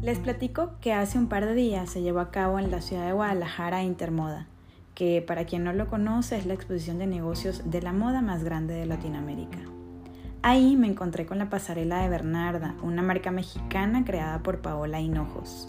[0.00, 3.04] Les platico que hace un par de días se llevó a cabo en la ciudad
[3.04, 4.46] de Guadalajara Intermoda,
[4.94, 8.44] que para quien no lo conoce es la exposición de negocios de la moda más
[8.44, 9.58] grande de Latinoamérica.
[10.42, 15.68] Ahí me encontré con la pasarela de Bernarda, una marca mexicana creada por Paola Hinojos.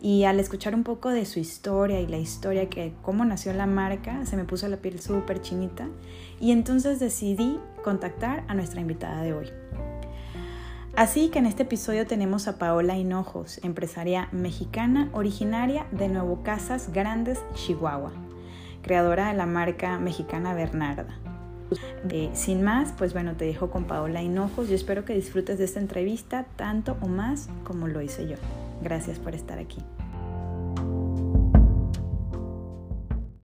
[0.00, 3.66] Y al escuchar un poco de su historia y la historia que cómo nació la
[3.66, 5.88] marca, se me puso la piel súper chinita
[6.40, 9.50] y entonces decidí contactar a nuestra invitada de hoy.
[10.98, 16.92] Así que en este episodio tenemos a Paola Hinojos, empresaria mexicana originaria de Nuevo Casas
[16.92, 18.10] Grandes, Chihuahua,
[18.82, 21.16] creadora de la marca mexicana Bernarda.
[22.10, 24.68] Eh, sin más, pues bueno, te dejo con Paola Hinojos.
[24.68, 28.34] Yo espero que disfrutes de esta entrevista tanto o más como lo hice yo.
[28.82, 29.78] Gracias por estar aquí.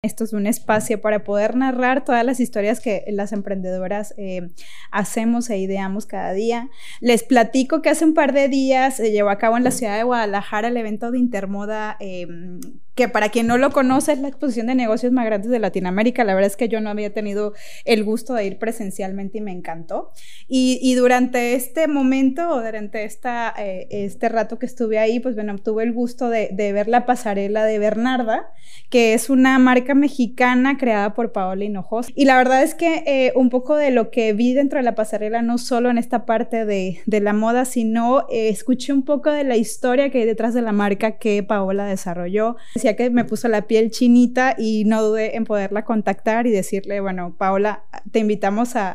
[0.05, 4.51] Esto es un espacio para poder narrar todas las historias que las emprendedoras eh,
[4.91, 6.69] hacemos e ideamos cada día.
[7.01, 9.97] Les platico que hace un par de días se llevó a cabo en la ciudad
[9.97, 12.61] de Guadalajara el evento de Intermoda em,
[12.95, 16.25] que para quien no lo conoce es la exposición de negocios más grandes de Latinoamérica.
[16.25, 19.53] La verdad es que yo no había tenido el gusto de ir presencialmente y me
[19.53, 20.13] encantó.
[20.49, 25.59] Y, durante este momento o durante esta, eh, este rato que estuve ahí, pues bueno,
[25.59, 28.53] tuve el gusto de, ver la pasarela de Bernarda,
[28.91, 32.09] que es una marca mexicana creada por Paola Hinojos.
[32.15, 34.95] Y la verdad es que eh, un poco de lo que vi dentro de la
[34.95, 39.31] pasarela, no solo en esta parte de, de la moda, sino eh, escuché un poco
[39.31, 42.57] de la historia que hay detrás de la marca que Paola desarrolló
[42.93, 47.35] que me puso la piel chinita y no dudé en poderla contactar y decirle, bueno,
[47.39, 48.95] Paola, te invitamos a,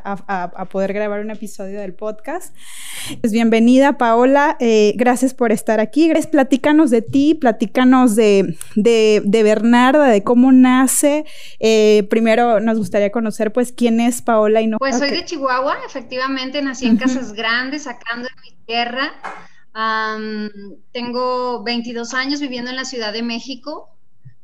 [0.71, 2.55] poder grabar un episodio del podcast.
[3.21, 6.11] Pues bienvenida, Paola, eh, gracias por estar aquí.
[6.31, 11.25] Platícanos de ti, platícanos de, de, de Bernarda, de cómo nace.
[11.59, 14.77] Eh, primero nos gustaría conocer, pues, quién es Paola y no.
[14.77, 19.13] Pues soy de Chihuahua, efectivamente, nací en Casas Grandes, sacando de mi tierra
[20.91, 23.89] tengo 22 años viviendo en la Ciudad de México.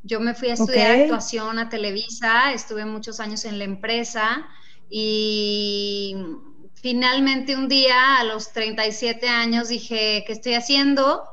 [0.04, 4.48] Yo me fui a estudiar actuación a Televisa, estuve muchos años en la empresa
[4.90, 6.16] y
[6.76, 11.24] finalmente un día a los 37 años dije, ¿qué estoy haciendo?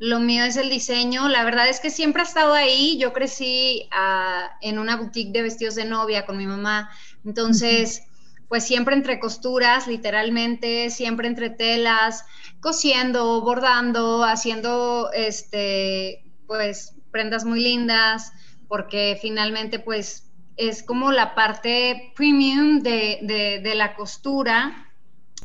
[0.00, 1.28] Lo mío es el diseño.
[1.28, 2.98] La verdad es que siempre ha estado ahí.
[2.98, 6.90] Yo crecí ah, en una boutique de vestidos de novia con mi mamá.
[7.24, 8.02] Entonces,
[8.48, 12.24] pues siempre entre costuras, literalmente, siempre entre telas,
[12.60, 18.32] cosiendo, bordando, haciendo, este, pues, prendas muy lindas,
[18.68, 24.86] porque finalmente, pues, es como la parte premium de, la costura,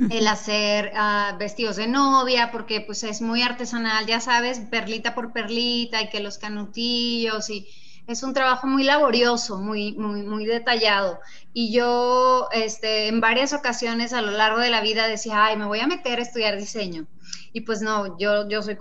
[0.10, 5.32] el hacer ah, vestidos de novia, porque pues es muy artesanal, ya sabes, perlita por
[5.32, 7.68] perlita y que los canutillos y
[8.08, 11.20] es un trabajo muy laborioso, muy, muy, muy detallado.
[11.54, 15.66] Y yo este, en varias ocasiones a lo largo de la vida decía, ay, me
[15.66, 17.06] voy a meter a estudiar diseño.
[17.54, 18.78] Y pues no, yo, yo soy,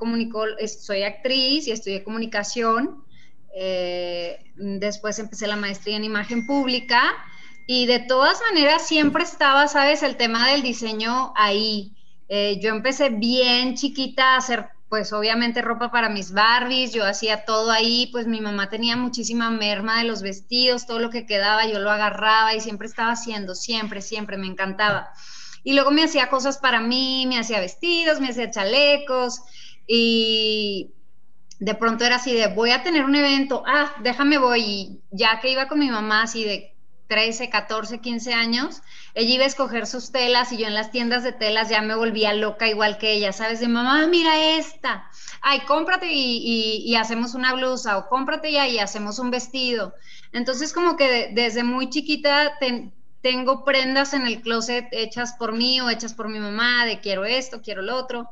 [0.66, 3.04] soy actriz y estudié comunicación.
[3.54, 7.02] Eh, después empecé la maestría en imagen pública
[7.66, 11.94] y de todas maneras siempre estaba, sabes, el tema del diseño ahí.
[12.28, 17.46] Eh, yo empecé bien chiquita a hacer pues obviamente ropa para mis Barbies, yo hacía
[17.46, 21.66] todo ahí, pues mi mamá tenía muchísima merma de los vestidos, todo lo que quedaba
[21.66, 25.08] yo lo agarraba y siempre estaba haciendo, siempre, siempre, me encantaba.
[25.64, 29.40] Y luego me hacía cosas para mí, me hacía vestidos, me hacía chalecos
[29.86, 30.92] y
[31.58, 35.40] de pronto era así de, voy a tener un evento, ah, déjame voy, y ya
[35.40, 36.71] que iba con mi mamá así de,
[37.12, 38.80] 13, 14, 15 años,
[39.12, 41.94] ella iba a escoger sus telas y yo en las tiendas de telas ya me
[41.94, 43.60] volvía loca igual que ella, ¿sabes?
[43.60, 45.10] De mamá, mira esta,
[45.42, 49.94] ay, cómprate y, hacemos una blusa o cómprate ya y hacemos un vestido.
[50.32, 52.58] Entonces como que desde muy chiquita
[53.20, 57.26] tengo prendas en el closet hechas por mí o hechas por mi mamá, de quiero
[57.26, 58.30] esto, quiero lo otro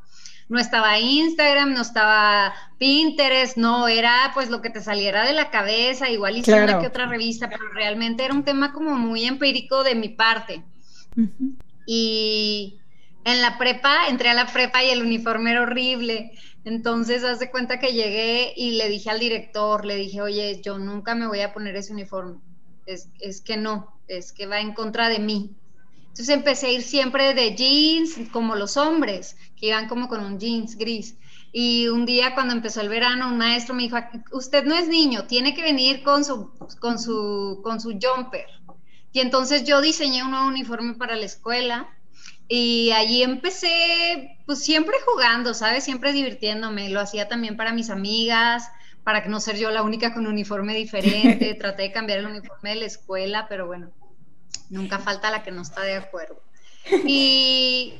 [0.51, 5.49] no estaba Instagram, no estaba Pinterest, no, era pues lo que te saliera de la
[5.49, 9.85] cabeza, igual hice una que otra revista, pero realmente era un tema como muy empírico
[9.85, 10.65] de mi parte.
[11.87, 12.81] Y
[13.25, 16.33] en la prepa, entré a la prepa y el uniforme era horrible.
[16.65, 20.79] Entonces, haz de cuenta que llegué y le dije al director, le dije, oye, yo
[20.79, 22.41] nunca me voy a poner ese uniforme.
[22.87, 25.55] Es, es que no, es que va en contra de mí.
[26.09, 30.39] Entonces empecé a ir siempre de jeans, como los hombres, que iban como con un
[30.39, 31.17] jeans gris.
[31.53, 33.97] Y un día cuando empezó el verano, un maestro me dijo,
[34.33, 38.47] usted no es niño, tiene que venir con su, con su, con su jumper.
[39.13, 41.89] Y entonces yo diseñé un nuevo uniforme para la escuela
[42.49, 45.85] y allí empecé, pues siempre jugando, ¿sabes?
[45.85, 46.91] Siempre divirtiéndome.
[46.91, 48.69] Lo hacía también para mis amigas,
[49.05, 51.55] para que no ser yo la única con un uniforme diferente.
[51.61, 53.93] Traté de cambiar el uniforme de la escuela, pero bueno,
[54.69, 56.43] nunca falta la que no está de acuerdo.
[57.07, 57.95] Y,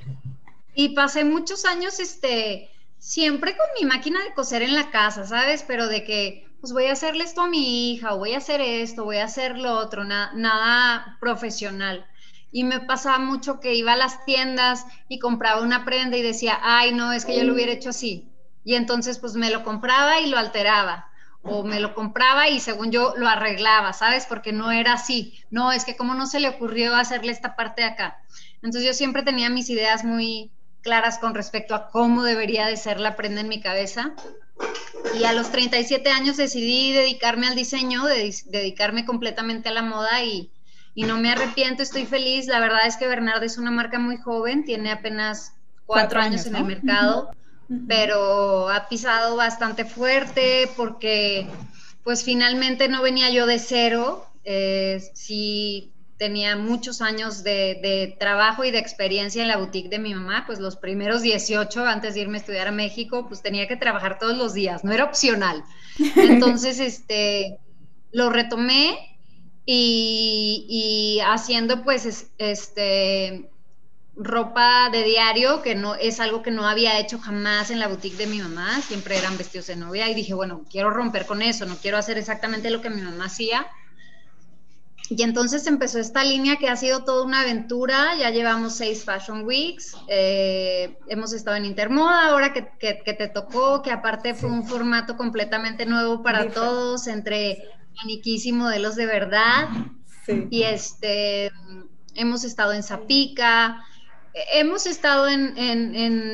[0.75, 5.65] y pasé muchos años este, siempre con mi máquina de coser en la casa, ¿sabes?
[5.67, 8.61] Pero de que, pues voy a hacerle esto a mi hija, o voy a hacer
[8.61, 12.07] esto, voy a hacer lo otro, nada profesional.
[12.53, 16.59] Y me pasaba mucho que iba a las tiendas y compraba una prenda y decía,
[16.63, 18.29] ay, no, es que yo lo hubiera hecho así.
[18.65, 21.07] Y entonces, pues me lo compraba y lo alteraba.
[21.43, 24.27] O me lo compraba y según yo lo arreglaba, ¿sabes?
[24.27, 25.41] Porque no era así.
[25.51, 28.19] No, es que como no se le ocurrió hacerle esta parte de acá.
[28.57, 30.51] Entonces yo siempre tenía mis ideas muy
[30.83, 34.13] claras con respecto a cómo debería de ser la prenda en mi cabeza.
[35.19, 40.51] Y a los 37 años decidí dedicarme al diseño, dedicarme completamente a la moda y,
[40.95, 42.47] y no me arrepiento, estoy feliz.
[42.47, 45.55] La verdad es que Bernard es una marca muy joven, tiene apenas
[45.87, 47.31] cuatro, años, en el mercado,
[47.89, 51.49] pero ha pisado bastante fuerte porque
[52.05, 54.27] pues finalmente no venía yo de cero.
[54.45, 60.15] Eh, sí tenía muchos años de, trabajo y de experiencia en la boutique de mi
[60.15, 63.77] mamá, pues los primeros 18 antes de irme a estudiar a México, pues tenía que
[63.77, 65.65] trabajar todos los días, no era opcional.
[66.17, 67.57] Entonces, este,
[68.13, 68.99] lo retomé
[69.65, 73.49] y, haciendo pues este
[74.15, 78.19] ropa de diario, que no es algo que no había hecho jamás en la boutique
[78.19, 81.65] de mi mamá, siempre eran vestidos de novia y dije, bueno, quiero romper con eso,
[81.65, 83.67] no quiero hacer exactamente lo que mi mamá hacía
[85.11, 88.15] y entonces empezó esta línea que ha sido toda una aventura.
[88.17, 89.97] Ya llevamos seis Fashion Weeks.
[90.07, 95.85] Eh, hemos estado en Intermoda ahora que, te tocó, que aparte fue un formato completamente
[95.85, 97.65] nuevo para todos, entre
[97.97, 99.69] maniquís y modelos de verdad.
[100.49, 101.51] Y este,
[102.15, 103.85] hemos estado en Zapica.
[104.53, 105.57] Hemos estado en,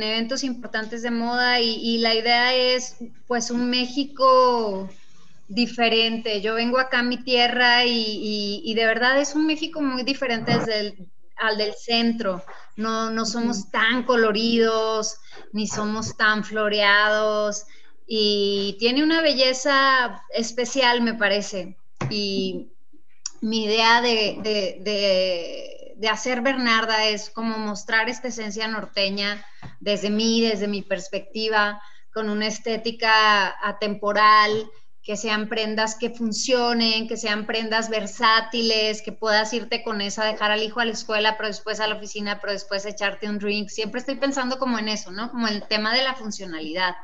[0.03, 4.91] eventos importantes de moda y, y la idea es pues un México
[5.49, 6.41] diferente.
[6.41, 11.59] Yo vengo acá a mi tierra y, de verdad es un México muy diferente al
[11.59, 12.43] del centro.
[12.77, 15.17] No, no somos tan coloridos,
[15.53, 17.65] ni somos tan floreados
[18.07, 21.77] y tiene una belleza especial, me parece.
[22.09, 22.69] Y
[23.41, 24.39] mi idea de,
[25.99, 29.45] de, hacer Bernarda es como mostrar esta esencia norteña
[29.81, 31.83] desde mí, desde mi perspectiva,
[32.15, 34.71] con una estética atemporal,
[35.07, 40.51] que sean prendas que funcionen, que sean prendas versátiles, que puedas irte con esa, dejar
[40.51, 43.69] al hijo a la escuela, pero después a la oficina, pero después echarte un drink.
[43.69, 45.31] Siempre estoy pensando como en eso, ¿no?
[45.31, 46.97] Como el tema de la funcionalidad.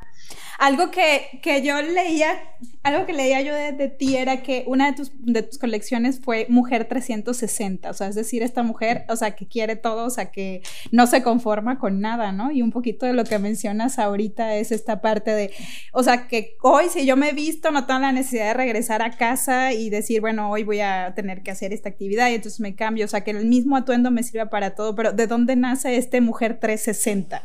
[0.59, 2.41] Algo que, que yo leía,
[2.83, 6.47] algo que leía yo de, ti era que una de tus, de tus colecciones fue
[6.49, 10.31] Mujer 360, o sea, es decir, esta mujer, o sea, que quiere todo, o sea,
[10.31, 12.53] que no se conforma con nada, ¿no?
[12.53, 15.53] Y un poquito de lo que mencionas ahorita es esta parte de,
[15.93, 19.03] o sea, que hoy si yo me he visto, no tengo la necesidad de regresar
[19.03, 22.61] a casa y decir, bueno, hoy voy a tener que hacer esta actividad y entonces
[22.61, 25.57] me cambio, o sea, que el mismo atuendo me sirva para todo, pero ¿de dónde
[25.57, 27.43] nace este Mujer 360?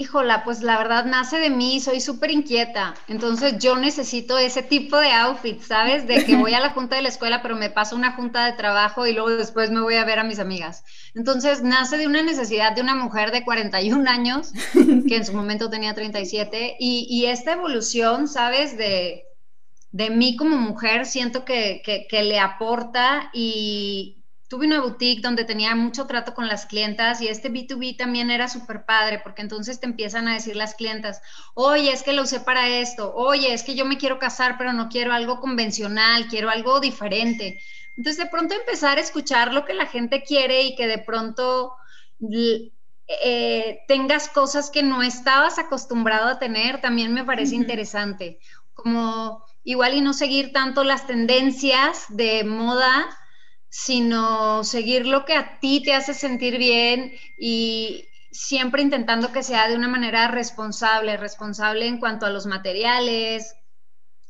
[0.00, 4.96] Híjola, pues la verdad nace de mí, soy súper inquieta, entonces yo necesito ese tipo
[4.96, 6.06] de outfit, ¿sabes?
[6.06, 8.54] De que voy a la junta de la escuela, pero me paso una junta de
[8.54, 10.84] trabajo y luego después me voy a ver a mis amigas.
[11.14, 15.68] Entonces nace de una necesidad de una mujer de 41 años, que en su momento
[15.68, 18.78] tenía 37, y, y esta evolución, ¿sabes?
[18.78, 19.24] De,
[19.92, 24.19] de mí como mujer, siento que, que, que le aporta y,
[24.50, 28.48] tuve una boutique donde tenía mucho trato con las clientas y este B2B también era
[28.48, 31.22] súper padre porque entonces te empiezan a decir las clientas,
[31.54, 34.72] oye, es que lo usé para esto, oye, es que yo me quiero casar pero
[34.72, 37.62] no quiero algo convencional, quiero algo diferente.
[37.96, 41.74] Entonces de pronto empezar a escuchar lo que la gente quiere y que de pronto
[43.06, 48.40] eh, tengas cosas que no estabas acostumbrado a tener, también me parece interesante.
[48.74, 53.16] Como igual y no seguir tanto las tendencias de moda,
[53.70, 59.68] sino seguir lo que a ti te hace sentir bien y siempre intentando que sea
[59.68, 63.54] de una manera responsable, responsable en cuanto a los materiales,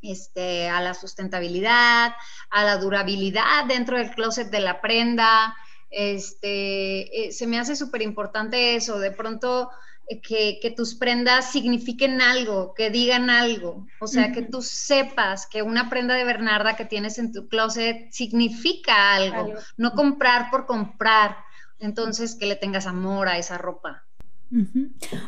[0.03, 2.15] este, a la sustentabilidad,
[2.51, 5.57] a la durabilidad dentro del closet de la prenda.
[5.89, 8.99] Este, eh, se me hace súper importante eso.
[8.99, 9.71] De pronto
[10.19, 13.87] que, tus prendas signifiquen algo, que digan algo.
[14.01, 18.11] O sea, que tú sepas que una prenda de Bernarda que tienes en tu closet
[18.11, 19.55] significa algo.
[19.77, 21.37] no comprar por comprar.
[21.79, 24.05] Entonces, que le tengas amor a esa ropa.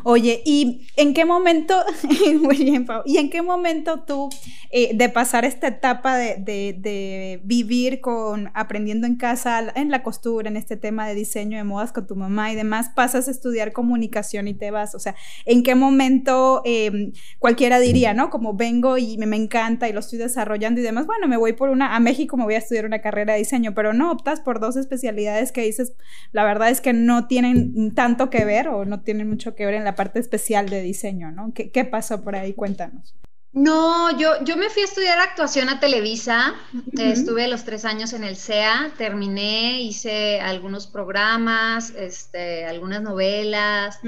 [0.02, 1.76] Oye, ¿y en qué momento,
[3.04, 4.28] ¿y en qué momento tú,
[4.70, 10.56] eh, de pasar esta etapa de, vivir con, aprendiendo en casa, en la costura, en
[10.56, 14.48] este tema de diseño de modas con tu mamá y demás, pasas a estudiar comunicación
[14.48, 14.94] y te vas?
[14.96, 15.14] O sea,
[15.44, 18.28] ¿en qué momento em, cualquiera diría, ¿no?
[18.28, 21.52] Como vengo y me, me, encanta y lo estoy desarrollando y demás, bueno, me voy
[21.52, 24.40] por una, a México me voy a estudiar una carrera de diseño, pero no optas
[24.40, 25.92] por dos especialidades que dices,
[26.32, 29.66] la verdad es que no tienen tanto que ver o no tienen tienen mucho que
[29.66, 31.52] ver en la parte especial de diseño, ¿no?
[31.54, 32.54] ¿Qué, qué pasó por ahí?
[32.54, 33.14] Cuéntanos.
[33.52, 36.54] No, yo, yo me fui a estudiar actuación a Televisa,
[36.96, 43.98] estuve los tres años en el CEA, terminé, hice algunos programas, este, algunas novelas,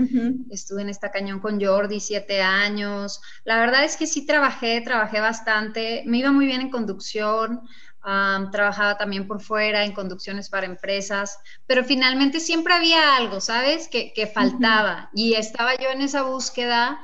[0.50, 3.20] estuve en esta cañón con Jordi siete años.
[3.44, 7.60] La verdad es que sí trabajé, trabajé bastante, me iba muy bien en conducción,
[8.52, 13.88] trabajaba también por fuera en conducciones para empresas, pero finalmente siempre había algo, ¿sabes?
[13.88, 17.00] Que, que faltaba y estaba yo en esa búsqueda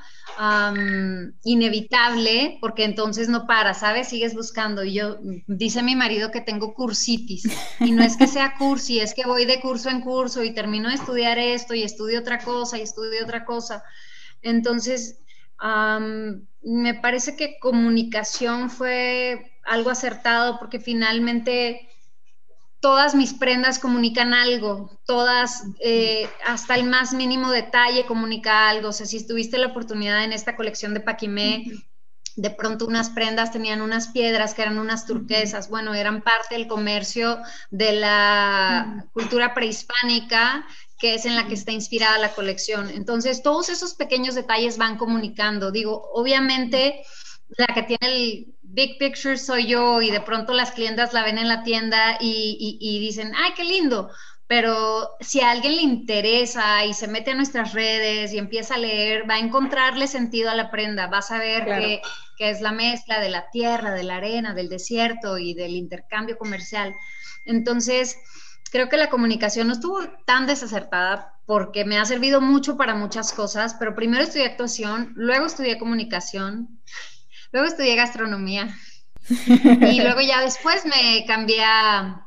[1.45, 4.09] inevitable, porque entonces no para, ¿sabes?
[4.09, 4.85] Sigues buscando.
[4.85, 7.45] Y yo, dice mi marido que tengo cursitis,
[7.81, 10.89] y no es que sea cursi, es que voy de curso en curso y termino
[10.89, 13.83] de estudiar esto y estudio otra cosa y estudio otra cosa.
[14.43, 15.19] Entonces,
[16.63, 21.89] me parece que comunicación fue algo acertado porque finalmente
[22.81, 28.89] todas mis prendas comunican algo, todas, eh, hasta el más mínimo detalle comunica algo.
[28.89, 31.65] O sea, si tuviste la oportunidad en esta colección de Paquimé,
[32.37, 36.67] de pronto unas prendas tenían unas piedras que eran unas turquesas, bueno, eran parte del
[36.67, 37.39] comercio
[37.71, 40.67] de la cultura prehispánica
[40.99, 42.91] que es en la que está inspirada la colección.
[42.91, 45.71] Entonces, todos esos pequeños detalles van comunicando.
[45.73, 47.03] Digo, obviamente,
[47.57, 51.39] la que tiene el big picture soy yo y de pronto las clientas la ven
[51.39, 54.11] en la tienda y, dicen, ay, qué lindo.
[54.47, 58.79] Pero si a alguien le interesa y se mete a nuestras redes y empieza a
[58.79, 62.03] leer, va a encontrarle sentido a la prenda, va a saber que,
[62.37, 66.37] que es la mezcla de la tierra, de la arena, del desierto y del intercambio
[66.37, 66.95] comercial.
[67.45, 68.19] Entonces,
[68.73, 73.33] creo que la comunicación no estuvo tan desacertada porque me ha servido mucho para muchas
[73.33, 76.81] cosas, pero primero estudié actuación, luego estudié comunicación
[77.53, 78.75] Luego estudié gastronomía.
[79.93, 82.27] Y luego ya después me cambié a,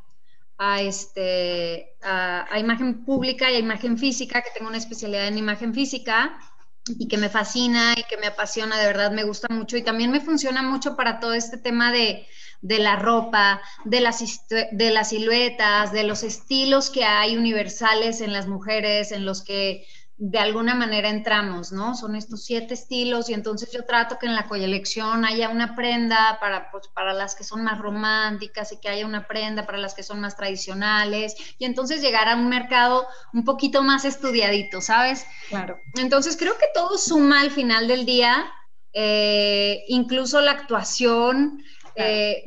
[0.80, 6.38] este, a, imagen pública y a imagen física, que tengo una especialidad en imagen física
[6.86, 9.76] y que me fascina y que me apasiona, de verdad me gusta mucho.
[9.76, 12.26] Y también me funciona mucho para todo este tema de,
[12.62, 18.32] de la ropa, de las, de las siluetas, de los estilos que hay universales en
[18.32, 19.86] las mujeres, en los que
[20.16, 21.96] de alguna manera entramos, ¿no?
[21.96, 26.38] Son estos siete estilos y entonces yo trato que en la colección haya una prenda
[26.40, 29.94] para, pues, para las que son más románticas y que haya una prenda para las
[29.94, 35.26] que son más tradicionales y entonces llegar a un mercado un poquito más estudiadito, ¿sabes?
[35.48, 35.78] Claro.
[35.96, 38.52] Entonces creo que todo suma al final del día,
[38.92, 41.60] eh, incluso la actuación.
[41.96, 42.42] Eh,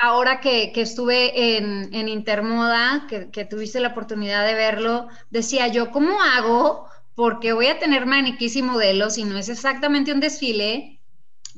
[0.00, 6.86] ahora que, estuve en, Intermoda, que, tuviste la oportunidad de verlo, decía yo, ¿cómo hago?
[7.14, 11.00] Porque voy a tener maniquís y modelos y no es exactamente un desfile,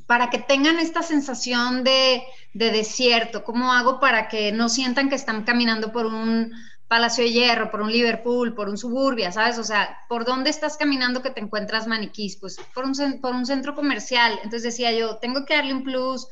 [0.07, 3.43] para que tengan esta sensación de, desierto.
[3.43, 6.51] ¿Cómo hago para que no sientan que están caminando por un
[6.89, 9.57] Palacio de Hierro, por un Liverpool, por un Suburbia, ¿sabes?
[9.57, 12.35] O sea, ¿por dónde estás caminando que te encuentras maniquís?
[12.35, 14.33] Pues por un, por un centro comercial.
[14.43, 16.27] Entonces decía yo, tengo que darle un plus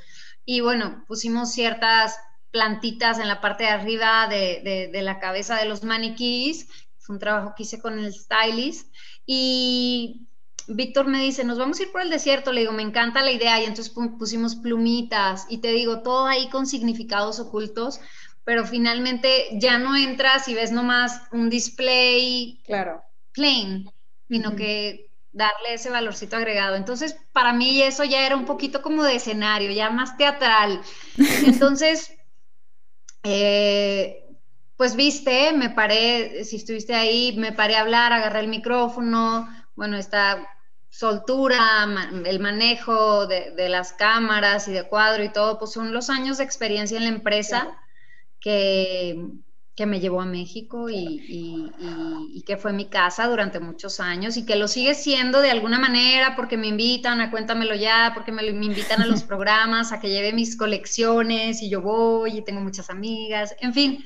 [0.51, 2.17] y bueno, pusimos ciertas
[2.49, 6.67] plantitas en la parte de arriba de, la cabeza de los maniquís.
[6.97, 8.91] Fue un trabajo que hice con el stylist.
[9.27, 10.25] Y
[10.67, 12.51] Víctor me dice, nos vamos a ir por el desierto.
[12.51, 13.61] Le digo, me encanta la idea.
[13.61, 15.45] Y entonces pusimos plumitas.
[15.49, 18.01] Y te digo, todo ahí con significados ocultos.
[18.43, 23.03] Pero finalmente ya no entras y ves nomás un display claro.
[23.33, 23.87] plain,
[24.27, 26.75] sino que darle ese valorcito agregado.
[26.75, 30.81] Entonces, para mí eso ya era un poquito como de escenario, ya más teatral.
[31.45, 32.13] Entonces,
[33.23, 34.25] eh,
[34.77, 39.97] pues viste, me paré, si estuviste ahí, me paré a hablar, agarré el micrófono, bueno,
[39.97, 40.47] esta
[40.89, 41.87] soltura,
[42.25, 46.43] el manejo de, las cámaras y de cuadro y todo, pues son los años de
[46.43, 47.77] experiencia en la empresa
[48.39, 49.21] que
[49.79, 51.71] que me llevó a México y,
[52.45, 56.35] que fue mi casa durante muchos años y que lo sigue siendo de alguna manera
[56.35, 60.33] porque me invitan a Cuéntamelo ya, porque me, invitan a los programas, a que lleve
[60.33, 64.05] mis colecciones y yo voy y tengo muchas amigas, en fin,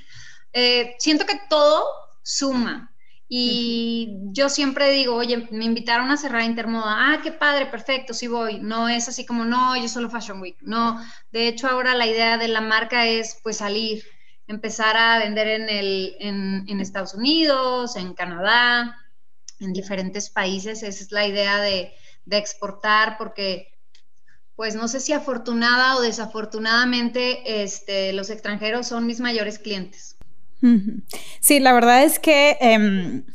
[0.53, 1.84] eh, siento que todo
[2.22, 2.94] suma.
[3.27, 8.27] Y yo siempre digo, oye, me invitaron a cerrar Intermoda, ah, qué padre, perfecto, sí
[8.27, 8.60] voy.
[8.60, 10.58] No es así como, no, yo solo Fashion Week.
[10.62, 14.03] No, de hecho ahora la idea de la marca es pues salir,
[14.54, 18.98] empezar a vender en, el, en, Estados Unidos, en Canadá,
[19.60, 20.84] en diferentes países.
[20.84, 21.94] Esa es la idea de,
[22.32, 23.68] exportar porque
[24.56, 30.16] pues no sé si afortunada o desafortunadamente este, los extranjeros son mis mayores clientes.
[31.42, 33.26] Sí, la verdad es que em,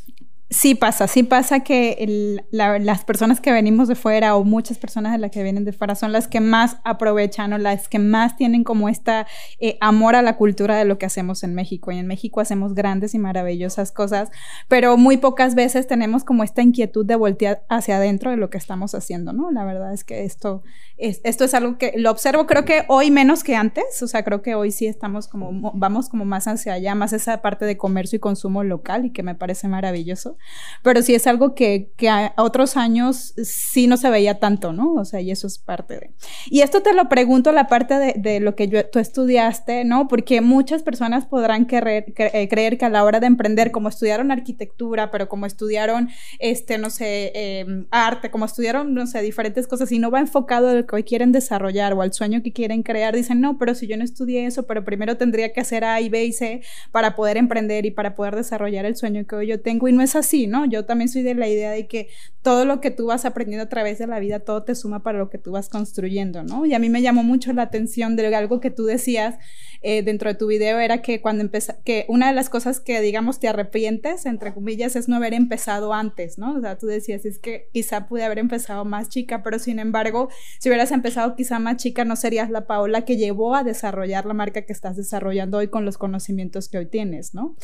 [0.51, 5.19] sí pasa, sí pasa que las personas que venimos de fuera o muchas personas de
[5.19, 8.65] las que vienen de fuera son las que más aprovechan o las que más tienen
[8.65, 9.27] como esta
[9.61, 11.93] eh, amor a la cultura de lo que hacemos en México.
[11.93, 14.31] Y en México hacemos grandes y maravillosas cosas,
[14.69, 18.59] pero muy pocas veces tenemos como esta inquietud de voltear hacia adentro de lo que
[18.59, 19.51] estamos haciendo, ¿no?
[19.51, 20.63] La verdad es que esto
[20.97, 24.25] es, esto es algo que lo observo creo que hoy menos que antes, o sea,
[24.25, 27.77] creo que hoy sí estamos como, vamos como más hacia allá, más esa parte de
[27.77, 30.38] comercio y consumo local y que me parece maravilloso
[30.83, 34.95] pero sí es algo que, que a otros años sí no se veía tanto, ¿no?
[34.95, 36.11] O sea, y eso es parte de...
[36.51, 40.09] Y esto te lo pregunto, la parte de, de lo que yo, tú estudiaste, ¿no?
[40.09, 44.31] Porque muchas personas podrán querer, eh, creer que a la hora de emprender, como estudiaron
[44.31, 49.91] arquitectura, pero como estudiaron, este, no sé, em, arte, como estudiaron, no sé, diferentes cosas,
[49.93, 53.15] y no va enfocado a lo que quieren desarrollar o al sueño que quieren crear,
[53.15, 56.09] dicen, no, pero si yo no estudié eso, pero primero tendría que hacer A y
[56.09, 59.61] B y C para poder emprender y para poder desarrollar el sueño que hoy yo
[59.61, 60.67] tengo, y no es así ¿no?
[60.67, 62.09] Yo también soy de la idea de que
[62.43, 65.19] todo lo que tú vas aprendiendo a través de la vida, todo te suma para
[65.19, 66.65] lo que tú vas construyendo, ¿no?
[66.65, 69.37] Y a mí me llamó mucho la atención de algo que tú decías
[69.83, 73.01] eh, dentro de tu video, era que cuando empezaste, que una de las cosas que,
[73.01, 76.57] digamos, te arrepientes, entre comillas, es no haber empezado antes, ¿no?
[76.57, 80.29] O sea, tú decías, es que quizá pude haber empezado más chica, pero sin embargo,
[80.59, 84.35] si hubieras empezado quizá más chica, no serías la Paola que llevó a desarrollar la
[84.35, 87.57] marca que estás desarrollando hoy con los conocimientos que hoy tienes, ¿no?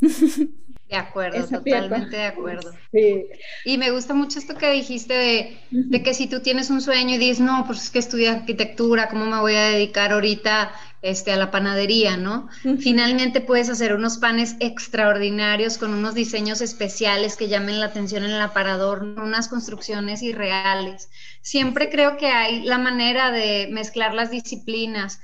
[0.88, 2.72] De acuerdo, totalmente de acuerdo.
[2.92, 3.26] Sí.
[3.66, 7.18] Y me gusta mucho esto que dijiste de, que si tú tienes un sueño y
[7.18, 11.36] dices, no, pues es que estudio arquitectura, ¿cómo me voy a dedicar ahorita este, a
[11.36, 12.48] la panadería, no?
[12.78, 18.30] Finalmente puedes hacer unos panes extraordinarios con unos diseños especiales que llamen la atención en
[18.30, 21.10] el aparador, unas construcciones irreales.
[21.42, 25.20] Siempre creo que hay la manera de mezclar las disciplinas.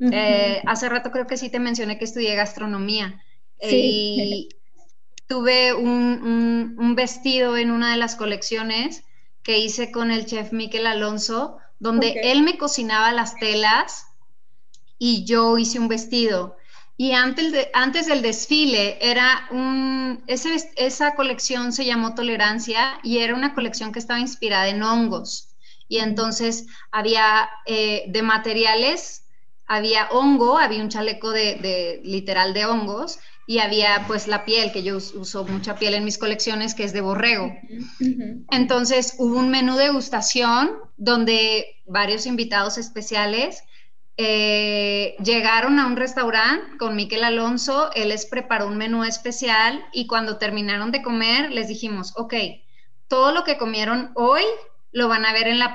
[0.00, 3.22] Eh, hace rato creo que sí te mencioné que estudié gastronomía.
[3.62, 4.48] Y
[5.26, 9.04] tuve un, vestido en una de las colecciones
[9.42, 14.06] que hice con el chef Miquel Alonso, donde él me cocinaba las telas
[14.98, 16.56] y yo hice un vestido.
[16.96, 23.34] Y antes, de, antes del desfile era un, esa colección se llamó Tolerancia y era
[23.34, 25.48] una colección que estaba inspirada en hongos.
[25.88, 29.24] Y entonces había eh, de materiales,
[29.66, 34.72] había hongo, había un chaleco de, de literal de hongos y había pues la piel,
[34.72, 37.54] que yo uso mucha piel en mis colecciones, que es de borrego.
[38.50, 43.62] Entonces hubo un menú de degustación donde varios invitados especiales
[44.16, 50.06] eh, llegaron a un restaurante con Miquel Alonso, él les preparó un menú especial y
[50.06, 52.34] cuando terminaron de comer les dijimos, ok,
[53.08, 54.44] todo lo que comieron hoy
[54.94, 55.74] lo van a ver en la,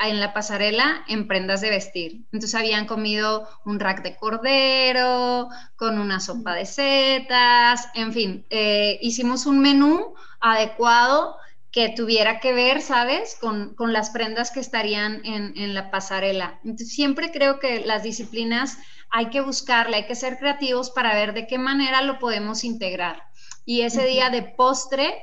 [0.00, 2.24] en la pasarela en prendas de vestir.
[2.32, 8.98] Entonces habían comido un rack de cordero, con una sopa de setas, en fin, eh,
[9.02, 11.36] hicimos un menú adecuado
[11.70, 16.58] que tuviera que ver, ¿sabes?, con, las prendas que estarían en, en, la pasarela.
[16.64, 18.78] Entonces, siempre creo que las disciplinas
[19.10, 23.22] hay que buscarle, hay que ser creativos para ver de qué manera lo podemos integrar.
[23.66, 25.14] Y ese día de postre,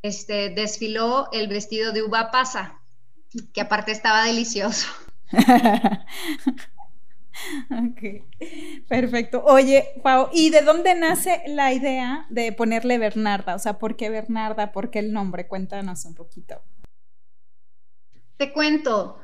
[0.00, 2.77] este, desfiló el vestido de uva pasa,
[3.52, 4.88] que aparte estaba delicioso.
[7.70, 8.00] ok,
[8.88, 9.42] perfecto.
[9.44, 13.54] Oye, Pau, ¿y de dónde nace la idea de ponerle Bernarda?
[13.54, 14.72] O sea, ¿por qué Bernarda?
[14.72, 15.46] ¿Por qué el nombre?
[15.46, 16.62] Cuéntanos un poquito.
[18.36, 19.20] Te cuento.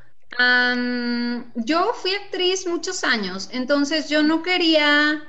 [1.55, 5.23] yo fui actriz muchos años, entonces yo no quería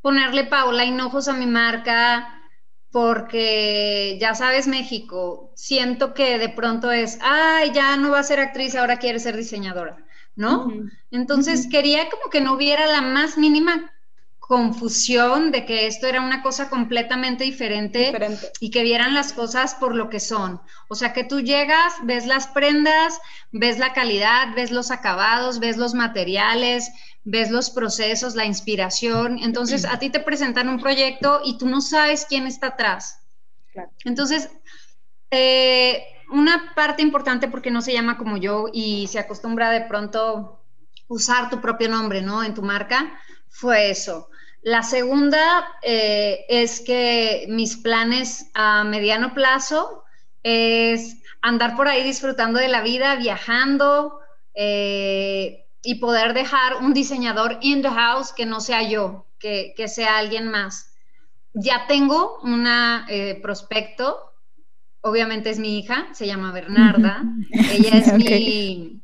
[0.00, 2.37] ponerle Paula Hinojos a mi marca
[2.90, 8.40] porque ya sabes México, siento que de pronto es, ay, ya no va a ser
[8.40, 9.96] actriz, ahora quiere ser diseñadora,
[10.34, 10.68] ¿no?
[11.10, 13.92] Entonces quería como que no hubiera la más mínima
[14.48, 18.18] confusión de que esto era una cosa completamente diferente,
[18.60, 20.62] y que vieran las cosas por lo que son.
[20.88, 23.20] O sea, que tú llegas, ves las prendas,
[23.52, 26.90] ves la calidad, ves los acabados, ves los materiales,
[27.24, 29.38] ves los procesos, la inspiración.
[29.42, 33.20] Entonces, a ti te presentan un proyecto y tú no sabes quién está atrás.
[34.06, 34.48] Entonces,
[35.30, 40.64] eh, una parte importante porque no se llama como yo y se acostumbra de pronto
[41.06, 42.42] usar tu propio nombre, ¿no?
[42.42, 43.12] En tu marca,
[43.50, 44.30] fue eso.
[44.68, 50.04] La segunda eh, es que mis planes a mediano plazo
[50.42, 54.20] es andar por ahí disfrutando de la vida, viajando
[54.52, 60.18] eh, y poder dejar un diseñador in the house que no sea yo, que, sea
[60.18, 60.92] alguien más.
[61.54, 64.34] Ya tengo un eh, prospecto,
[65.00, 69.00] obviamente es mi hija, se llama Bernarda, ella es mi,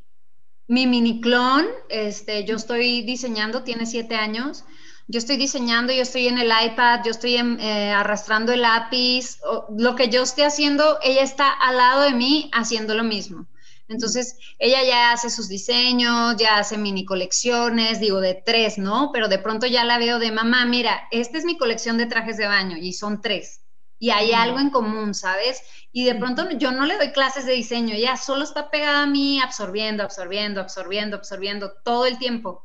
[0.67, 4.63] mi mini clon, este, yo estoy diseñando, tiene siete años
[5.07, 9.37] yo estoy diseñando, yo estoy en el iPad, yo estoy eh, arrastrando el lápiz,
[9.77, 13.47] lo que yo esté haciendo, ella está al lado de mí haciendo lo mismo.
[13.87, 19.11] Entonces, ella ya hace sus diseños, ya hace mini colecciones, digo de tres, ¿no?
[19.13, 22.37] Pero de pronto ya la veo de mamá, mira, esta es mi colección de trajes
[22.37, 23.61] de baño y son tres.
[23.99, 25.61] Y hay algo en común, ¿sabes?
[25.91, 29.07] Y de pronto yo no le doy clases de diseño, ella solo está pegada a
[29.07, 32.63] mí, absorbiendo, absorbiendo, absorbiendo, absorbiendo todo el tiempo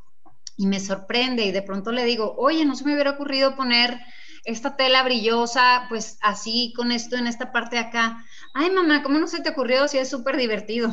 [0.60, 3.98] y me sorprende y de pronto le digo, oye, no se me hubiera ocurrido poner
[4.44, 8.22] esta tela brillosa, pues así con esto en esta parte de acá.
[8.52, 10.92] Ay, mamá, ¿cómo no se te ocurrió si es súper divertido?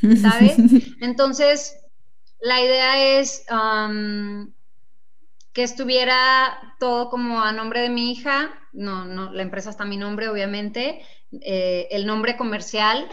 [0.22, 0.56] ¿Sabes?
[1.02, 1.76] Entonces,
[2.40, 3.44] la idea es
[5.52, 9.86] que estuviera todo como a nombre de mi hija, no, no, la empresa está a
[9.86, 11.02] mi nombre, obviamente,
[11.42, 13.10] eh, el nombre comercial,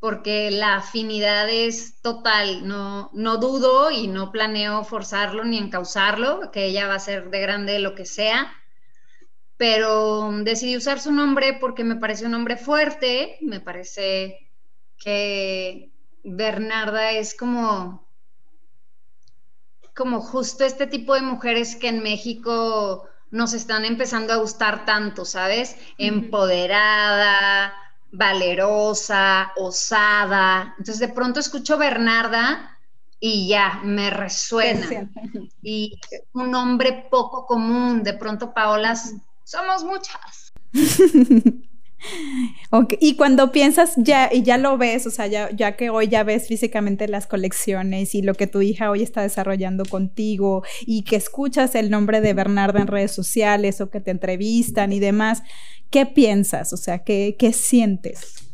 [0.00, 6.66] porque la afinidad es total, no, no dudo y no planeo forzarlo ni encauzarlo, que
[6.66, 8.52] ella va a ser de grande lo que sea,
[9.56, 14.52] pero decidí usar su nombre porque me parece un nombre fuerte, me parece
[14.96, 15.90] que
[16.22, 18.08] Bernarda es como,
[19.96, 25.24] como justo este tipo de mujeres que en México nos están empezando a gustar tanto,
[25.24, 25.76] ¿sabes?
[25.98, 27.74] Empoderada,
[28.12, 30.74] valerosa, osada.
[30.78, 32.78] Entonces de pronto escucho Bernarda
[33.20, 35.10] y ya me resuena.
[35.62, 35.98] Y
[36.32, 38.94] un nombre poco común, de pronto Paola,
[39.44, 40.52] somos muchas.
[43.00, 46.22] Y cuando piensas ya y ya lo ves, o sea, ya, ya, que hoy ya
[46.22, 51.16] ves físicamente las colecciones y lo que tu hija hoy está desarrollando contigo y que
[51.16, 55.42] escuchas el nombre de Bernarda en redes sociales o que te entrevistan y demás,
[55.90, 56.72] ¿qué piensas?
[56.72, 58.48] O sea, ¿qué, qué sientes?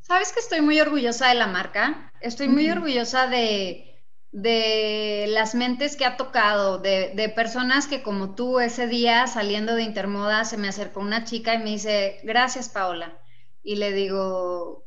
[0.00, 5.96] Sabes que estoy muy orgullosa de la marca, estoy muy orgullosa de, de las mentes
[5.96, 10.56] que ha tocado, de, de, personas que como tú ese día saliendo de Intermoda se
[10.56, 13.16] me acercó una chica y me dice, gracias Paola.
[13.62, 14.84] Y le digo,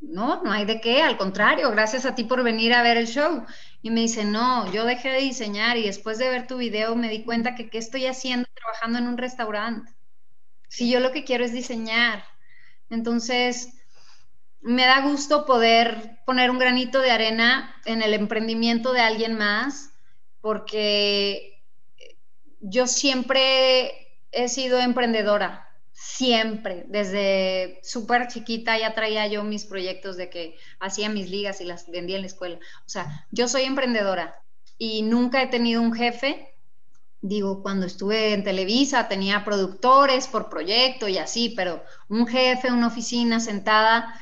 [0.00, 3.06] no, no hay de qué, al contrario, gracias a ti por venir a ver el
[3.06, 3.44] show.
[3.82, 7.08] Y me dice, no, yo dejé de diseñar y después de ver tu video me
[7.08, 9.90] di cuenta que qué estoy haciendo trabajando en un restaurante.
[10.68, 12.24] Si yo lo que quiero es diseñar.
[12.90, 13.80] Entonces,
[14.60, 19.92] me da gusto poder poner un granito de arena en el emprendimiento de alguien más,
[20.40, 21.64] porque
[22.60, 23.90] yo siempre
[24.32, 25.69] he sido emprendedora,
[26.20, 31.64] siempre, desde súper chiquita ya traía yo mis proyectos de que hacía mis ligas y
[31.64, 32.58] las vendía en la escuela.
[32.84, 34.34] O sea, yo soy emprendedora
[34.76, 36.54] y nunca he tenido un jefe.
[37.22, 42.88] Digo, cuando estuve en Televisa tenía productores por proyecto y así, pero un jefe, una
[42.88, 44.14] oficina sentada,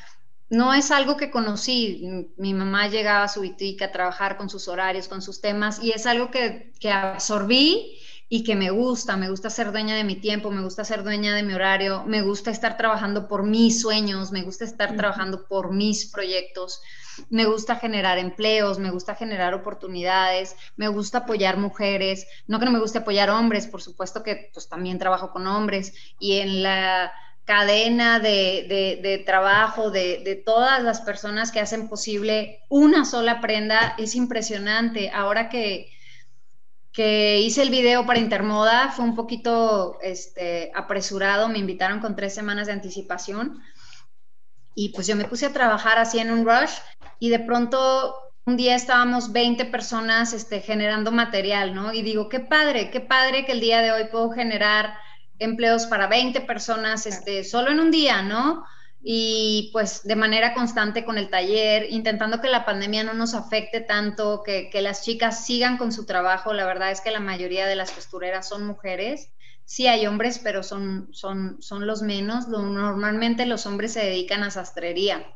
[0.51, 2.31] no es algo que conocí.
[2.37, 5.91] Mi mamá llegaba a su boutique a trabajar con sus horarios, con sus temas, y
[5.91, 9.17] es algo que, absorbí y que me gusta.
[9.17, 12.23] Me gusta ser dueña de mi tiempo, me gusta ser dueña de mi horario, me
[12.23, 16.81] gusta estar trabajando por mis sueños, me gusta estar trabajando por mis proyectos,
[17.31, 22.27] me gusta generar empleos, me gusta generar oportunidades, me gusta apoyar mujeres.
[22.47, 25.95] No que no me guste apoyar hombres, por supuesto que pues también trabajo con hombres
[26.19, 27.12] y en la
[27.49, 35.11] cadena de, trabajo de, todas las personas que hacen posible una sola prenda es impresionante.
[35.11, 35.91] Ahora que,
[36.92, 42.35] que hice el video para Intermoda fue un poquito este, apresurado, me invitaron con tres
[42.35, 43.62] semanas de anticipación
[44.74, 46.72] y pues yo me puse a trabajar así en un rush
[47.18, 48.14] y de pronto
[48.46, 51.92] un día estábamos 20 personas este, generando material, ¿no?
[51.92, 54.94] Y digo, qué padre, qué padre que el día de hoy puedo generar
[55.38, 58.64] empleos para 20 personas este, solo en un día, ¿no?
[59.01, 63.81] Y pues de manera constante con el taller, intentando que la pandemia no nos afecte
[63.81, 66.53] tanto, que, las chicas sigan con su trabajo.
[66.53, 69.31] La verdad es que la mayoría de las costureras son mujeres.
[69.65, 72.49] Sí hay hombres, pero son, son, son los menos.
[72.49, 75.27] Normalmente los hombres se dedican a sastrería.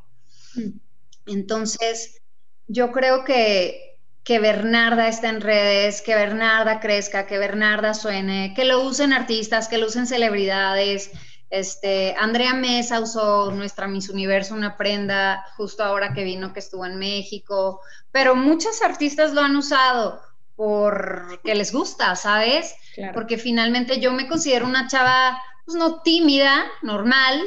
[0.55, 0.79] Mm.
[1.27, 2.21] Entonces,
[2.67, 3.93] yo creo que
[4.25, 9.69] que Bernarda esté en redes, que Bernarda crezca, que Bernarda suene, que lo usen artistas,
[9.69, 11.11] que lo usen celebridades.
[11.53, 16.87] Este, Andrea Mesa usó nuestra Miss Universo una prenda justo ahora que vino que estuvo
[16.87, 20.23] en México, pero muchos artistas lo han usado
[20.57, 22.75] porque les gusta, ¿sabes?
[23.13, 27.43] Porque finalmente yo me considero una chava, pues no tímida, normal,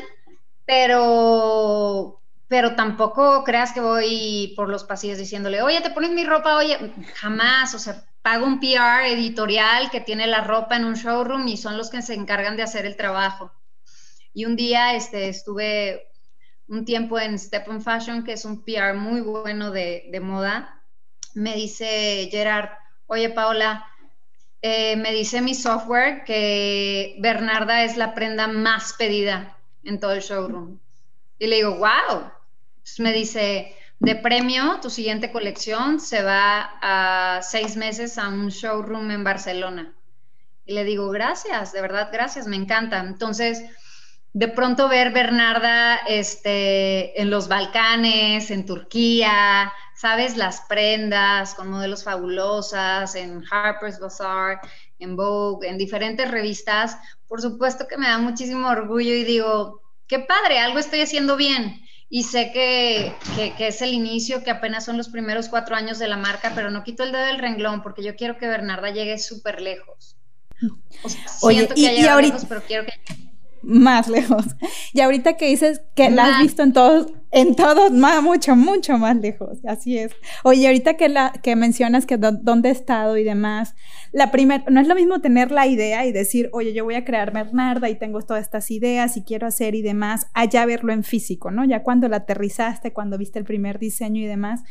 [0.66, 6.58] pero pero tampoco creas que voy por los pasillos diciéndole, oye, te pones mi ropa,
[6.58, 11.48] oye, jamás, o sea, pago un PR editorial que tiene la ropa en un showroom
[11.48, 13.52] y son los que se encargan de hacer el trabajo.
[14.36, 16.10] Y un día este, estuve
[16.68, 20.84] un tiempo en Step on Fashion, que es un PR muy bueno de, moda.
[21.34, 22.70] Me dice Gerard,
[23.08, 23.86] oye Paola,
[24.62, 30.22] eh, me dice mi software que Bernarda es la prenda más pedida en todo el
[30.22, 30.80] showroom.
[31.40, 32.30] Y le digo, wow.
[32.98, 39.12] me dice, de premio, tu siguiente colección se va a seis meses a un showroom
[39.12, 39.94] en Barcelona.
[40.66, 43.00] Y le digo, gracias, de verdad, gracias, me encanta.
[43.00, 43.64] Entonces,
[44.36, 52.04] de pronto ver Bernarda este, en los Balcanes, en Turquía, sabes, las prendas con modelos
[52.04, 54.60] fabulosas, en Harper's Bazaar,
[55.00, 56.98] en Vogue, en diferentes revistas,
[57.30, 61.82] por supuesto que me da muchísimo orgullo y digo, qué padre, algo estoy haciendo bien.
[62.10, 63.16] Y sé que,
[63.58, 66.70] que, es el inicio, que apenas son los primeros cuatro años de la marca, pero
[66.72, 70.18] no quito el dedo del renglón porque yo quiero que Bernarda llegue súper lejos.
[71.40, 72.36] siento que y, ahorita...
[72.36, 73.25] lejos, pero quiero que
[73.66, 74.46] más lejos.
[74.94, 78.98] Y ahorita que dices que la has visto en todos, en todos, más, mucho, mucho
[78.98, 79.60] más lejos.
[79.66, 80.14] Así es.
[80.44, 83.76] Oye, ahorita que, la, que mencionas que dónde he estado y demás,
[84.12, 87.04] la primera, no es lo mismo tener la idea y decir, oye, yo voy a
[87.04, 91.04] crear Bernarda y tengo todas estas ideas y quiero hacer y demás, allá verlo en
[91.04, 91.66] físico, ¿no?
[91.66, 94.62] Ya cuando la aterrizaste, cuando viste el primer diseño y demás.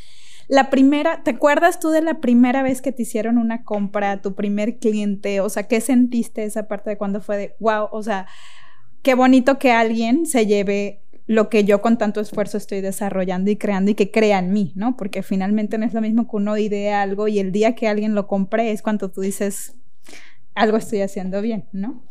[0.47, 4.35] La primera, ¿te acuerdas tú de la primera vez que te hicieron una compra, tu
[4.35, 5.41] primer cliente?
[5.41, 8.27] O sea, ¿qué sentiste esa parte de cuando fue de, wow, o sea,
[9.05, 13.57] qué bonito que alguien se lleve lo que yo con tanto esfuerzo estoy desarrollando y
[13.57, 14.97] creando y que crea en mí, ¿no?
[14.97, 18.15] Porque finalmente no es lo mismo que uno idea algo y el día que alguien
[18.15, 19.77] lo compre es cuando tú dices,
[20.55, 22.05] algo estoy haciendo bien, ¿no?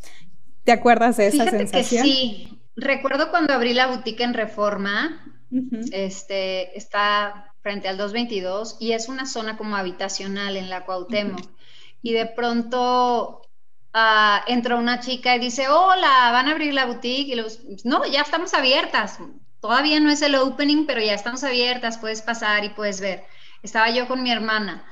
[0.63, 2.03] ¿Te acuerdas de esa Fíjate sensación?
[2.03, 5.19] Que sí, recuerdo cuando abrí la boutique en Reforma,
[5.91, 11.41] este, está frente al 222 y es una zona como habitacional en la Cuauhtémoc.
[12.01, 13.41] Y de pronto
[13.93, 17.32] Ah, entró una chica y dice, hola, van a abrir la boutique.
[17.32, 19.19] Y los, no, ya estamos abiertas.
[19.60, 23.23] Todavía no es el opening, pero ya estamos abiertas, puedes pasar y puedes ver.
[23.62, 24.84] Estaba yo con mi hermana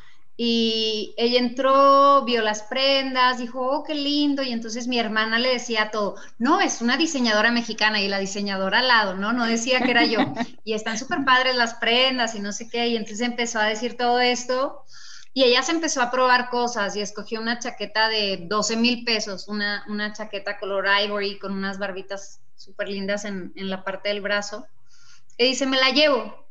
[0.44, 4.42] y ella entró, vio las prendas, dijo, oh, qué lindo.
[4.42, 8.80] Y entonces mi hermana le decía todo, no, es una diseñadora mexicana y la diseñadora
[8.80, 9.34] al lado, ¿no?
[9.34, 10.20] No decía que era yo.
[10.64, 12.88] Y están súper padres las prendas y no sé qué.
[12.88, 14.84] Y entonces empezó a decir todo esto.
[15.34, 19.48] Y ella se empezó a probar cosas y escogió una chaqueta de 12 mil pesos,
[19.48, 24.22] una, una, chaqueta color ivory con unas barbitas súper lindas en, en, la parte del
[24.22, 24.68] brazo.
[25.38, 26.48] Y dice, me la llevo.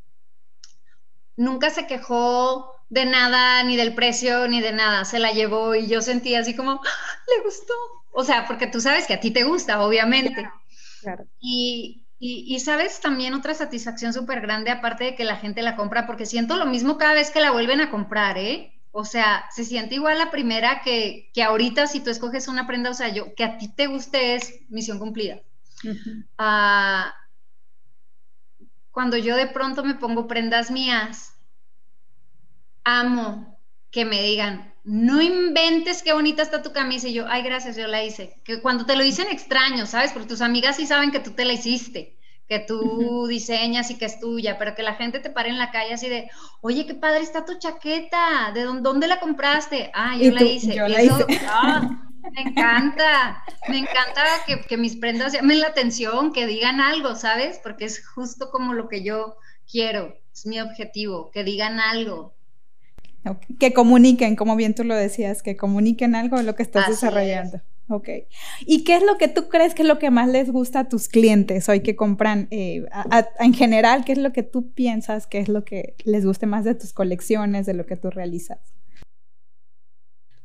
[1.37, 5.05] Nunca se quejó de nada, ni del precio, ni de nada.
[5.05, 7.75] Se la llevó y yo sentí así como, ¡Ah, le gustó.
[8.13, 10.51] O sea, porque tú sabes que a ti te gusta, obviamente.
[11.01, 11.25] Claro.
[11.39, 15.75] Y, y, y, sabes también otra satisfacción súper grande, aparte de que la gente la
[15.75, 18.79] compra, porque siento lo mismo cada vez que la vuelven a comprar, ¿eh?
[18.93, 22.91] O sea, se siente igual la primera que, que ahorita si tú escoges una prenda,
[22.91, 25.41] o sea, yo, que a ti te guste es misión cumplida.
[26.37, 27.15] Ah,
[28.91, 31.35] cuando yo de pronto me pongo prendas mías,
[32.85, 33.59] amo
[33.91, 37.09] que me digan, no inventes qué bonita está tu camisa.
[37.09, 38.35] Y yo, ay, gracias, yo la hice.
[38.45, 40.13] Que cuando te lo dicen extraño, ¿sabes?
[40.13, 42.17] Porque tus amigas sí saben que tú te la hiciste,
[42.49, 45.71] que tú diseñas y que es tuya, pero que la gente te pare en la
[45.71, 46.29] calle así de,
[46.61, 49.91] oye, qué padre está tu chaqueta, ¿de dónde, la compraste?
[49.95, 50.75] Ah, yo la hice.
[50.75, 51.27] Yo la hice.
[52.23, 57.15] Ah, me encanta, me encanta que, que mis prendas llamen la atención, que digan algo,
[57.15, 57.59] ¿sabes?
[57.63, 59.37] Porque es justo como lo que yo
[59.71, 62.35] quiero, es mi objetivo, que digan algo,
[63.59, 67.61] que comuniquen, como bien tú lo decías, que comuniquen algo de lo que estás desarrollando.
[67.89, 68.09] Ok.
[68.67, 70.89] ¿Y qué es lo que tú crees que es lo que más les gusta a
[70.89, 72.85] tus clientes hoy que compran eh,
[73.41, 74.05] en general?
[74.05, 76.93] ¿Qué es lo que tú piensas que es lo que les guste más de tus
[76.93, 78.61] colecciones, de lo que tú realizas?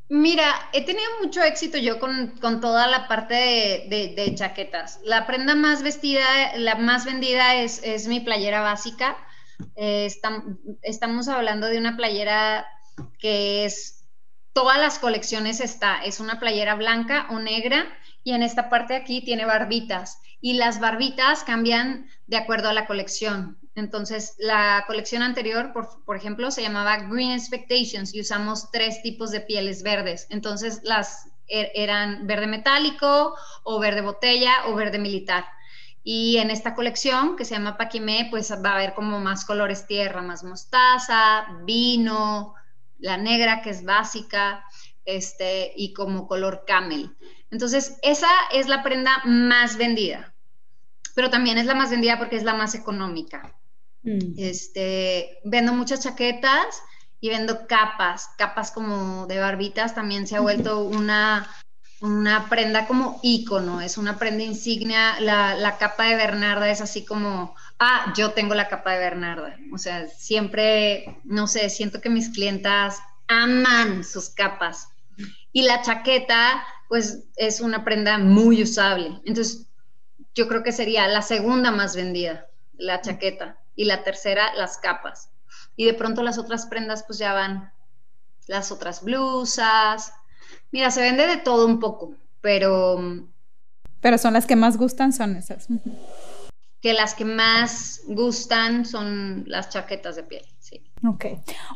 [0.10, 5.00] Mira, he tenido mucho éxito yo con, toda la parte de, chaquetas.
[5.04, 6.24] La prenda más vestida,
[6.58, 9.18] la más vendida es, es mi playera básica.
[9.76, 10.10] Eh,
[10.82, 12.65] estamos hablando de una playera
[13.20, 14.04] que es,
[14.54, 17.86] todas las colecciones está, es una playera blanca o negra
[18.24, 22.86] y en esta parte aquí tiene barbitas y las barbitas cambian de acuerdo a la
[22.86, 23.58] colección.
[23.76, 25.74] Entonces, la colección anterior,
[26.06, 30.28] por, ejemplo, se llamaba Green Expectations y usamos tres tipos de pieles verdes.
[30.30, 35.46] Entonces, las er, eran verde metálico o verde botella o verde militar.
[36.08, 39.88] Y en esta colección que se llama Paquimé, pues va a haber como más colores
[39.88, 42.54] tierra, más mostaza, vino,
[43.00, 44.63] la negra que es básica,
[45.04, 47.18] este, y como color camel.
[47.50, 50.32] Entonces, esa es la prenda más vendida,
[51.15, 53.56] pero también es la más vendida porque es la más económica.
[54.04, 54.36] Mm.
[54.38, 56.84] Este, vendo muchas chaquetas
[57.20, 61.50] y vendo capas, capas como de barbitas, también se ha vuelto una
[62.06, 65.20] una prenda como ícono, es una prenda insignia.
[65.20, 69.58] La, capa de Bernarda es así como, ah, yo tengo la capa de Bernarda.
[69.74, 74.89] O sea, siempre, no sé, siento que mis clientas aman sus capas.
[75.52, 79.20] Y la chaqueta, pues es una prenda muy usable.
[79.26, 79.68] Entonces,
[80.34, 83.58] yo creo que sería la segunda más vendida, la chaqueta.
[83.76, 85.30] Y la tercera, las capas.
[85.76, 87.74] Y de pronto las otras prendas, pues ya van
[88.48, 90.13] las otras blusas.
[90.76, 93.26] Mira, se vende de todo un poco, pero...
[94.02, 95.70] Pero son las que más gustan, son esas
[96.82, 100.44] que las que más gustan son las chaquetas de piel.
[100.60, 100.82] Sí.
[101.08, 101.26] Ok.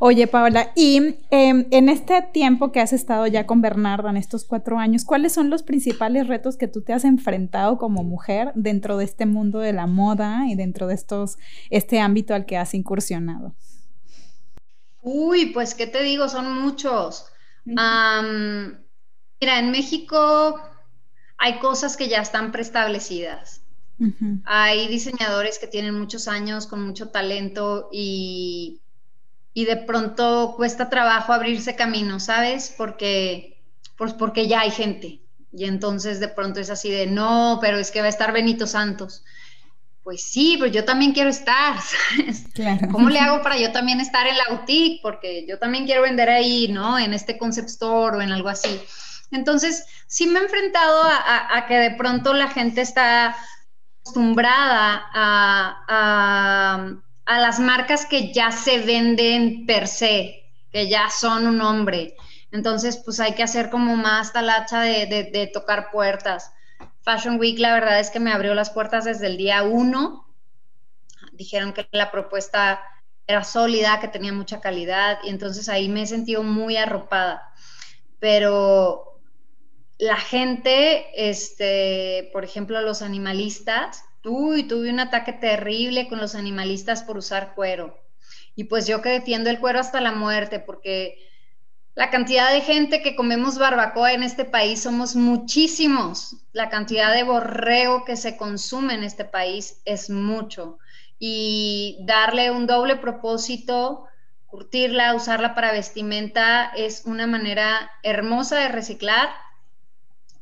[0.02, 4.44] Oye, Paola, y em, en este tiempo que has estado ya con Bernardo, en estos
[4.44, 8.98] cuatro años, ¿cuáles son los principales retos que tú te has enfrentado como mujer dentro
[8.98, 11.38] de este mundo de la moda y dentro de estos,
[11.70, 13.56] este ámbito al que has incursionado?
[15.02, 16.28] Uy, pues, ¿qué te digo?
[16.28, 17.26] Son muchos.
[19.40, 20.60] Mira, en México
[21.38, 23.62] hay cosas que ya están preestablecidas.
[24.46, 28.80] Hay diseñadores que tienen muchos años con mucho talento y,
[29.54, 32.74] y, de pronto cuesta trabajo abrirse camino, ¿sabes?
[32.78, 33.62] Porque,
[33.98, 35.20] pues porque ya hay gente.
[35.52, 38.68] Y entonces de pronto es así de, no, pero es que va a estar Benito
[38.68, 39.26] Santos.
[40.02, 42.46] Pues sí, pero yo también quiero estar, ¿sabes?
[42.92, 45.02] ¿Cómo le hago para yo también estar en la boutique?
[45.02, 46.98] Porque yo también quiero vender ahí, ¿no?
[46.98, 48.80] En este concept store o en algo así.
[49.32, 53.36] Entonces, sí me he enfrentado a que de pronto la gente está
[54.10, 56.96] acostumbrada a,
[57.28, 62.16] las marcas que ya se venden per se, que ya son un hombre.
[62.52, 66.52] Entonces, pues hay que hacer como más talacha de, de, tocar puertas.
[67.04, 70.28] Fashion Week, la verdad es que me abrió las puertas desde el día uno.
[71.34, 72.82] Dijeron que la propuesta
[73.28, 77.54] era sólida, que tenía mucha calidad, y entonces ahí me he sentido muy arropada.
[78.20, 79.19] Pero
[80.00, 87.04] la gente, este, por ejemplo, los animalistas, uy, tuve un ataque terrible con los animalistas
[87.04, 88.00] por usar cuero.
[88.56, 91.18] Y pues yo que defiendo el cuero hasta la muerte, porque
[91.96, 96.38] la cantidad de gente que comemos barbacoa en este país somos muchísimos.
[96.54, 100.80] La cantidad de borrego que se consume en este país es mucho.
[101.20, 104.06] Y darle un doble propósito,
[104.46, 109.28] curtirla, usarla para vestimenta, es una manera hermosa de reciclar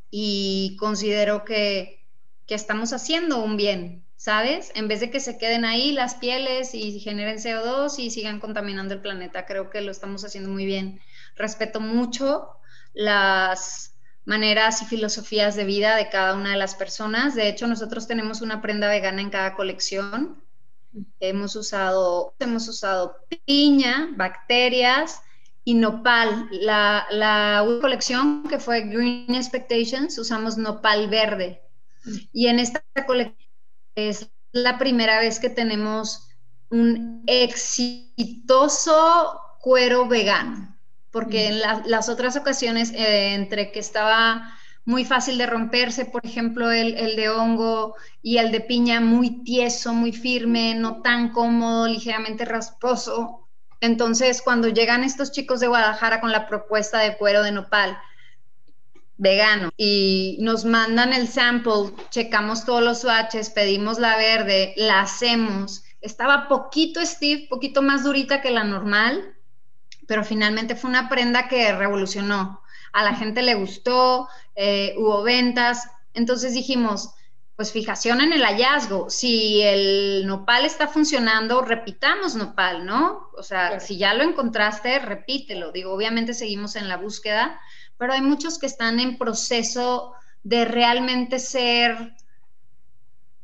[0.09, 1.95] y considero que,
[2.47, 4.71] estamos haciendo un bien, ¿sabes?
[4.73, 8.93] En vez de que se queden ahí las pieles y generen CO2 y sigan contaminando
[8.93, 11.01] el planeta, creo que lo estamos haciendo muy bien.
[11.35, 12.47] Respeto mucho
[12.93, 17.35] las maneras y filosofías de vida de cada una de las personas.
[17.35, 20.41] De hecho, nosotros tenemos una prenda vegana en cada colección.
[21.19, 25.21] Hemos usado, hemos usado piña, bacterias,
[25.67, 26.47] y nopal.
[26.49, 31.61] La, la colección que fue Green Expectations usamos nopal verde.
[32.31, 33.35] Y en esta colección
[33.93, 36.29] es la primera vez que tenemos
[36.69, 38.93] un exitoso
[39.59, 40.77] cuero vegano,
[41.11, 46.71] porque en las otras ocasiones, eh, entre que estaba muy fácil de romperse, por ejemplo,
[46.71, 51.89] el, el, de hongo y el de piña muy tieso, muy firme, no tan cómodo,
[51.89, 53.46] ligeramente rasposo,
[53.79, 57.97] entonces, cuando llegan estos chicos de Guadalajara con la propuesta de cuero de nopal
[59.17, 65.83] vegano y nos mandan el sample, checamos todos los swatches, pedimos la verde, la hacemos.
[66.01, 69.35] Estaba poquito Steve, poquito más durita que la normal,
[70.07, 72.61] pero finalmente fue una prenda que revolucionó.
[72.93, 75.89] A la gente le gustó, eh, hubo ventas.
[76.13, 77.11] Entonces dijimos,
[77.57, 79.09] pues fijación en el hallazgo.
[79.09, 83.31] Si el nopal está funcionando, repitamos nopal, ¿no?
[83.35, 85.71] O sea, si ya lo encontraste, repítelo.
[85.71, 87.59] Digo, obviamente seguimos en la búsqueda,
[87.97, 92.13] pero hay muchos que están en proceso de realmente ser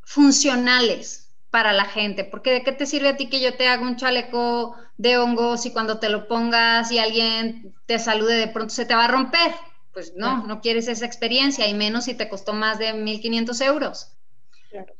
[0.03, 3.81] funcionales para la gente, porque de qué te sirve a ti que yo te haga
[3.81, 8.73] un chaleco de hongos y cuando te lo pongas y alguien te salude de pronto
[8.73, 9.55] se te va a romper,
[9.93, 14.17] pues no, no quieres esa experiencia y menos si te costó más de 1.500 euros.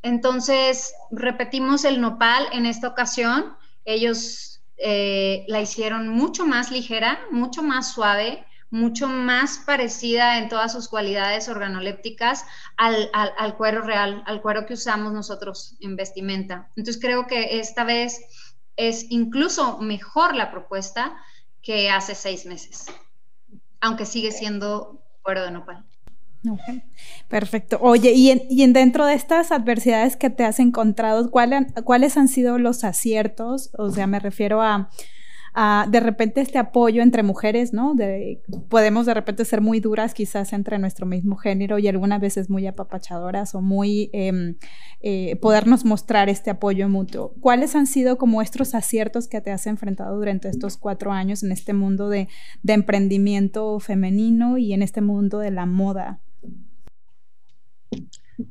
[0.04, 3.58] Entonces, repetimos el nopal en esta ocasión.
[3.86, 10.72] Ellos eh, la hicieron mucho más ligera, mucho más suave, mucho más parecida en todas
[10.72, 12.46] sus cualidades organolépticas
[12.78, 16.70] al, al, cuero real, al cuero que usamos nosotros en vestimenta.
[16.76, 18.22] Entonces, creo que esta vez
[18.76, 21.16] es incluso mejor la propuesta
[21.64, 22.86] que hace seis meses
[23.84, 25.84] aunque sigue siendo cuero de nopal.
[27.28, 27.78] Perfecto.
[27.82, 32.84] Oye, y, en, dentro de estas adversidades que te has encontrado, ¿cuáles han sido los
[32.84, 33.72] aciertos?
[33.78, 34.90] O sea, me refiero a,
[35.56, 37.96] de repente este apoyo entre mujeres, ¿no?
[38.70, 42.66] podemos de repente ser muy duras quizás entre nuestro mismo género y algunas veces muy
[42.66, 44.56] apapachadoras o muy em,
[45.02, 47.36] eh, podernos mostrar este apoyo mutuo.
[47.40, 51.52] ¿Cuáles han sido como estos aciertos que te has enfrentado durante estos cuatro años en
[51.52, 52.30] este mundo de,
[52.64, 56.20] de emprendimiento femenino y en este mundo de la moda?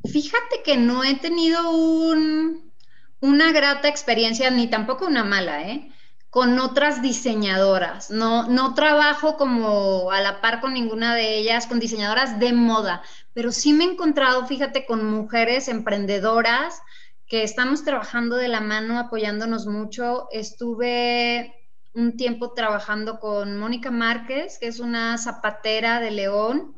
[0.09, 2.71] Fíjate que no he tenido un,
[3.19, 5.89] una grata experiencia, ni tampoco una mala, ¿eh?
[6.33, 8.09] Con otras diseñadoras.
[8.09, 13.03] No, no trabajo como a la par con ninguna de ellas, con diseñadoras de moda,
[13.33, 16.81] pero sí me he encontrado, fíjate, con mujeres emprendedoras
[17.27, 20.27] que estamos trabajando de la mano, apoyándonos mucho.
[20.31, 21.53] Estuve
[21.93, 26.75] un tiempo trabajando con Mónica Márquez, que es una zapatera de León.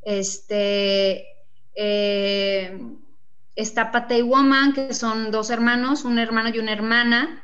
[0.00, 1.26] Este,
[1.74, 2.80] eh,
[3.54, 7.42] está Patey Woman, que son dos hermanos, un hermano y una hermana.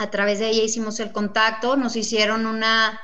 [0.00, 2.98] A través de ella hicimos el contacto, nos hicieron una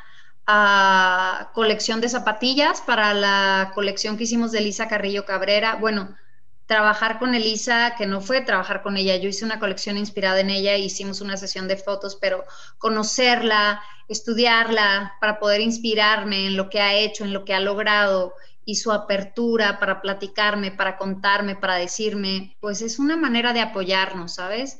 [0.46, 5.74] ah, colección de zapatillas para la colección que hicimos de Elisa Carrillo Cabrera.
[5.74, 6.16] Bueno,
[6.64, 10.48] trabajar con Elisa, que no fue trabajar con ella, yo hice una colección inspirada en
[10.48, 12.46] ella, hicimos una sesión de fotos, pero
[12.78, 18.32] conocerla, estudiarla para poder inspirarme en lo que ha hecho, en lo que ha logrado
[18.64, 24.36] y su apertura para platicarme, para contarme, para decirme, pues es una manera de apoyarnos,
[24.36, 24.78] ¿sabes?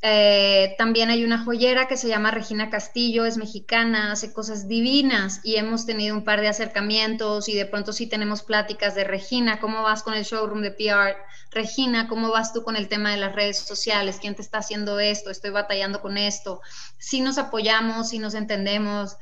[0.00, 5.40] Eh, también hay una joyera que se llama Regina Castillo, es mexicana, hace cosas divinas
[5.42, 9.58] y hemos tenido un par de acercamientos y de pronto sí tenemos pláticas de Regina,
[9.58, 11.16] ¿cómo vas con el showroom de PR?
[11.50, 14.18] Regina, ¿cómo vas tú con el tema de las redes sociales?
[14.20, 15.30] ¿Quién te está haciendo esto?
[15.30, 16.60] Estoy batallando con esto.
[16.98, 19.16] Si nos apoyamos, si nos entendemos,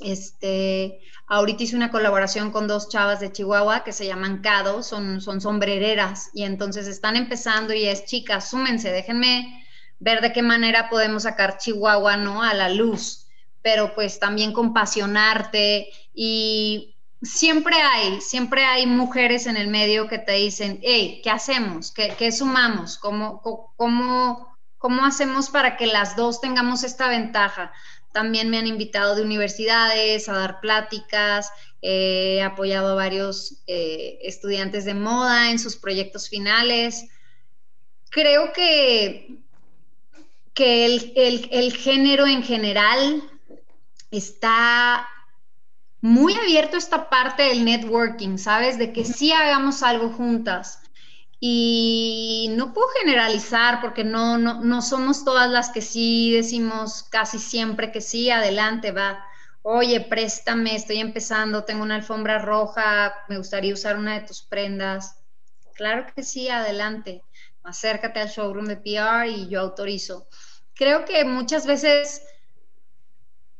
[0.00, 5.20] este, ahorita hice una colaboración con dos chavas de Chihuahua que se llaman Cado, son,
[5.20, 9.63] son sombrereras y entonces están empezando y es chicas, súmense, déjenme
[10.04, 12.42] ver de qué manera podemos sacar Chihuahua, ¿no?
[12.42, 13.26] A la luz,
[13.62, 20.32] pero pues también compasionarte y siempre hay, siempre hay mujeres en el medio que te
[20.32, 21.90] dicen, hey, ¿qué hacemos?
[21.90, 22.98] ¿Qué, sumamos?
[22.98, 23.40] ¿Cómo,
[23.76, 27.72] cómo, ¿Cómo hacemos para que las dos tengamos esta ventaja?
[28.12, 31.50] También me han invitado de universidades a dar pláticas,
[31.80, 37.08] he apoyado a varios eh, estudiantes de moda en sus proyectos finales.
[38.10, 39.43] Creo que,
[40.54, 43.22] que el, género en general
[44.10, 45.08] está
[46.00, 48.78] muy abierto a esta parte del networking, ¿sabes?
[48.78, 50.80] De que sí hagamos algo juntas.
[51.40, 57.90] Y no puedo generalizar porque no, no, somos todas las que sí decimos casi siempre
[57.90, 59.24] que sí, adelante, va.
[59.62, 65.18] Oye, préstame, estoy empezando, tengo una alfombra roja, me gustaría usar una de tus prendas.
[65.74, 67.24] Claro que sí, adelante.
[67.64, 70.28] Acércate al showroom de PR y yo autorizo.
[70.74, 72.22] Creo que muchas veces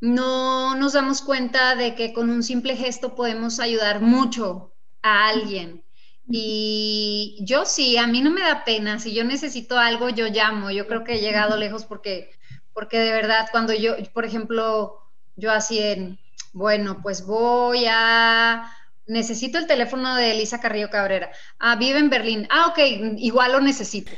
[0.00, 5.82] no nos damos cuenta de que con un simple gesto podemos ayudar mucho a alguien.
[6.28, 10.70] Y yo sí, a mí no me da pena, si yo necesito algo, yo llamo,
[10.70, 12.30] yo creo que he llegado lejos porque,
[12.72, 14.98] porque de verdad cuando yo, por ejemplo,
[15.36, 16.18] yo así en,
[16.52, 18.70] bueno, pues voy a,
[19.06, 22.78] necesito el teléfono de Elisa Carrillo Cabrera, ah, vive en Berlín, ah, ok,
[23.18, 24.12] igual lo necesito,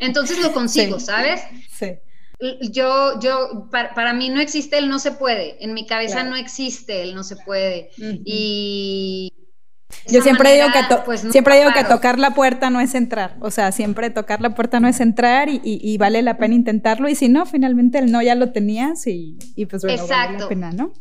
[0.00, 1.40] entonces lo consigo, ¿sabes?
[1.70, 1.98] Sí.
[2.72, 7.02] Yo, yo, para, mí no existe el no se puede, en mi cabeza no existe
[7.02, 7.90] el no se puede.
[7.96, 9.32] Y
[10.10, 13.52] yo siempre digo que pues, siempre digo que tocar la puerta no es entrar, o
[13.52, 17.08] sea, siempre tocar la puerta no es entrar y, vale la pena intentarlo.
[17.08, 19.38] Y si no, finalmente el no ya lo tenías y,
[19.70, 20.92] pues bueno, vale la pena, ¿no?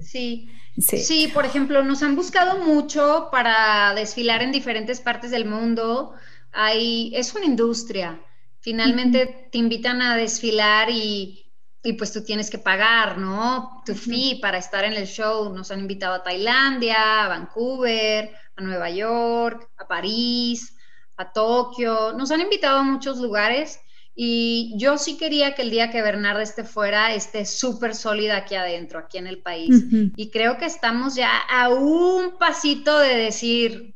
[0.00, 0.48] sí.
[0.78, 0.98] Sí.
[0.98, 6.14] Sí, por ejemplo, nos han buscado mucho para desfilar en diferentes partes del mundo.
[6.52, 8.20] Hay, es una industria.
[8.60, 11.50] Finalmente te invitan a desfilar y
[11.82, 13.82] y pues tú tienes que pagar, ¿no?
[13.86, 15.52] Tu fee para estar en el show.
[15.54, 20.76] Nos han invitado a Tailandia, a Vancouver, a Nueva York, a París,
[21.16, 22.12] a Tokio.
[22.12, 23.80] Nos han invitado a muchos lugares
[24.14, 28.54] y yo sí quería que el día que Bernarda esté fuera esté súper sólida aquí
[28.54, 29.84] adentro, aquí en el país.
[30.16, 33.94] Y creo que estamos ya a un pasito de decir,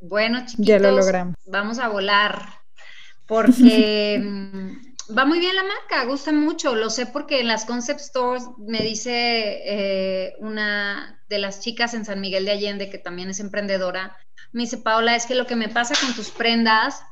[0.00, 1.36] bueno, chiquitos, ya lo logramos.
[1.46, 2.48] vamos a volar.
[3.26, 4.22] Porque
[5.16, 8.80] va muy bien la marca, gusta mucho, lo sé porque en las concept stores me
[8.80, 14.16] dice eh, una de las chicas en San Miguel de Allende, que también es emprendedora,
[14.52, 17.02] me dice, Paola, es que lo que me pasa con tus prendas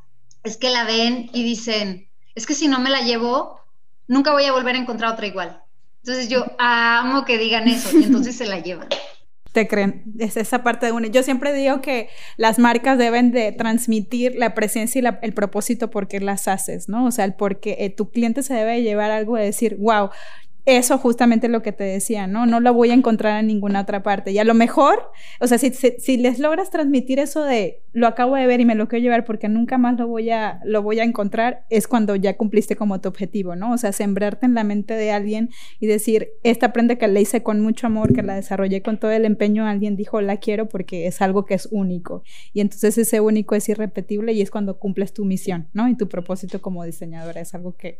[0.43, 2.09] es que la ven y dicen,
[2.41, 3.61] es que si no me la llevo,
[4.09, 5.62] nunca voy a volver a encontrar otra igual.
[6.03, 8.88] Entonces yo amo que digan eso y entonces se la llevan
[9.53, 10.05] te creen.
[10.18, 11.07] Es esa parte de uno.
[11.09, 16.20] Yo siempre digo que las marcas deben de transmitir la presencia y el propósito porque
[16.20, 17.05] las haces, ¿no?
[17.05, 20.11] O sea, el porque eh, tu cliente se debe llevar algo de decir, wow,
[20.76, 22.46] eso justamente lo que te decía, ¿no?
[22.46, 24.32] No lo voy a encontrar en ninguna otra parte.
[24.32, 25.10] Y a lo mejor,
[25.40, 28.74] o sea, si, si, les logras transmitir eso de lo acabo de ver y me
[28.74, 32.14] lo quiero llevar porque nunca más lo voy a, lo voy a encontrar, es cuando
[32.16, 33.72] ya cumpliste como tu objetivo, ¿no?
[33.72, 37.42] O sea, sembrarte en la mente de alguien y decir, esta prenda que le hice
[37.42, 41.06] con mucho amor, que la desarrollé con todo el empeño, alguien dijo, la quiero porque
[41.06, 42.22] es algo que es único.
[42.52, 45.88] Y entonces ese único es irrepetible y es cuando cumples tu misión, ¿no?
[45.88, 47.98] Y tu propósito como diseñadora es algo que,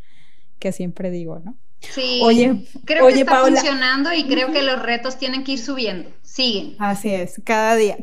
[0.59, 1.57] que siempre digo, ¿no?
[1.89, 6.09] Sí, oye, creo que está funcionando y creo que los retos tienen que ir subiendo,
[6.23, 6.75] siguen.
[6.79, 7.97] Así es, cada día.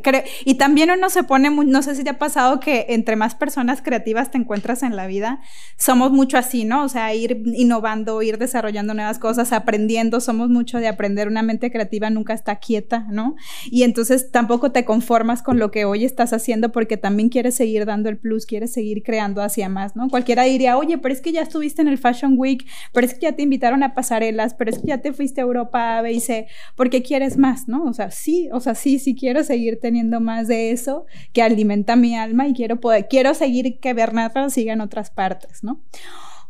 [0.45, 3.81] y también uno se pone, no sé si te ha pasado que entre más personas
[3.81, 5.39] creativas te encuentras en la vida,
[5.77, 6.83] somos mucho así, ¿no?
[6.83, 11.71] O sea, ir innovando, ir desarrollando nuevas cosas, aprendiendo, somos mucho de aprender, una mente
[11.71, 13.35] creativa nunca está quieta, ¿no?
[13.71, 17.85] Y entonces tampoco te conformas con lo que hoy estás haciendo porque también quieres seguir
[17.85, 20.09] dando el plus, quieres seguir creando hacia más, ¿no?
[20.09, 23.21] Cualquiera diría, oye, pero es que ya estuviste en el Fashion Week, pero es que
[23.21, 26.11] ya te invitaron a pasarelas, pero es que ya te fuiste a Europa, A, B
[26.13, 27.83] y C, porque quieres más, ¿no?
[27.85, 31.95] O sea, sí, o sea, sí, sí quiero seguir teniendo más de eso que alimenta
[31.95, 35.81] mi alma y quiero poder, quiero seguir que Bernardo siga en otras partes, ¿no?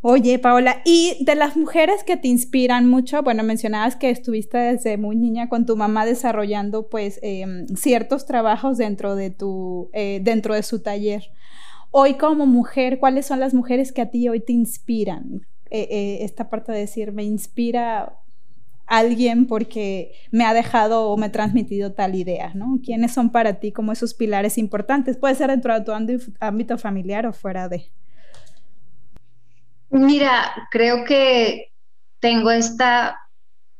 [0.02, 4.96] Oye, Paola, y de las mujeres que te inspiran mucho, bueno, mencionabas que estuviste desde
[4.96, 10.54] muy niña con tu mamá desarrollando pues em, ciertos trabajos dentro de tu, eh, dentro
[10.54, 11.30] de su taller.
[11.90, 15.46] Hoy como mujer, ¿cuáles son las mujeres que a ti hoy te inspiran?
[15.70, 18.16] Eh, eh, esta parte de decir, me inspira
[18.86, 22.80] alguien porque me ha dejado o me ha transmitido tal idea, ¿no?
[22.84, 25.16] ¿Quiénes son para ti como esos pilares importantes?
[25.16, 25.92] Puede ser dentro de tu
[26.40, 27.88] ámbito familiar o fuera de.
[29.90, 31.72] Mira, creo que
[32.18, 33.16] tengo esta,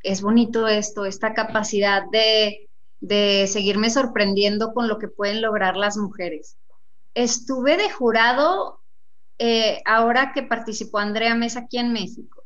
[0.04, 2.68] es bonito esto, esta capacidad de,
[3.00, 6.56] de seguirme sorprendiendo con lo que pueden lograr las mujeres.
[7.14, 8.79] Estuve de jurado
[9.42, 12.44] eh, ahora que participó Andrea Mesa aquí en México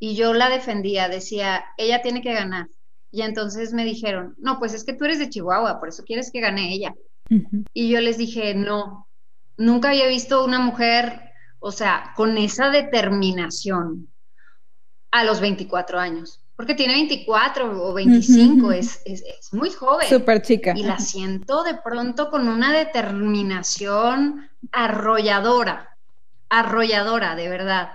[0.00, 2.66] y yo la defendía, decía, ella tiene que ganar.
[3.12, 6.32] Y entonces me dijeron, no, pues es que tú eres de Chihuahua, por eso quieres
[6.32, 6.96] que gane ella.
[7.72, 9.06] Y yo les dije, no,
[9.56, 14.08] nunca había visto una mujer, o sea, con esa determinación
[15.12, 20.08] a los 24 años, porque tiene 24 o 25, es, es, es, muy joven.
[20.08, 20.74] Súper chica.
[20.76, 25.95] Y la siento de pronto con una determinación arrolladora
[26.48, 27.92] arrolladora, de verdad.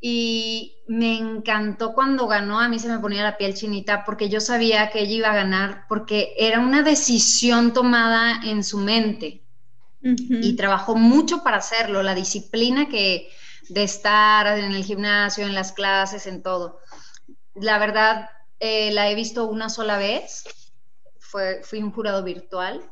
[0.00, 4.40] Y me encantó cuando ganó, a mí se me ponía la piel chinita porque yo
[4.40, 9.42] sabía que ella iba a ganar porque era una decisión tomada en su mente
[10.00, 13.28] y trabajó mucho para hacerlo, la disciplina que
[13.68, 16.78] de estar en el gimnasio, en las clases, en todo.
[17.54, 20.44] La verdad, eh, la he visto una sola vez,
[21.18, 22.88] fue, fui un jurado virtual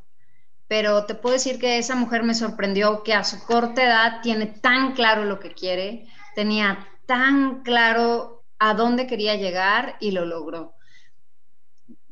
[0.69, 4.47] pero te puedo decir que esa mujer me sorprendió que a su corta edad tiene
[4.47, 10.75] tan claro lo que quiere, tenía tan claro a dónde quería llegar y lo logró.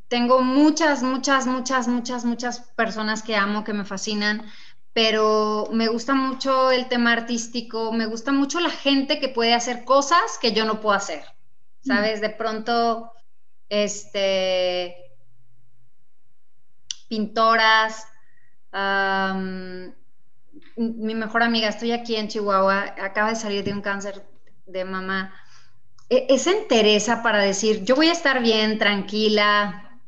[0.07, 4.45] Tengo muchas, muchas, muchas, muchas, muchas personas que amo, que me fascinan,
[4.93, 9.83] pero me gusta mucho el tema artístico, me gusta mucho la gente que puede hacer
[9.83, 11.23] cosas que yo no puedo hacer,
[11.81, 12.21] ¿sabes?
[12.21, 13.11] De pronto,
[13.69, 14.95] este,
[17.07, 18.07] pintoras,
[20.75, 24.25] mi mejor amiga, estoy aquí en Chihuahua, acaba de salir de un cáncer
[24.65, 25.33] de mamá.
[26.09, 29.99] E, esa entereza para decir, yo voy a estar bien, tranquila.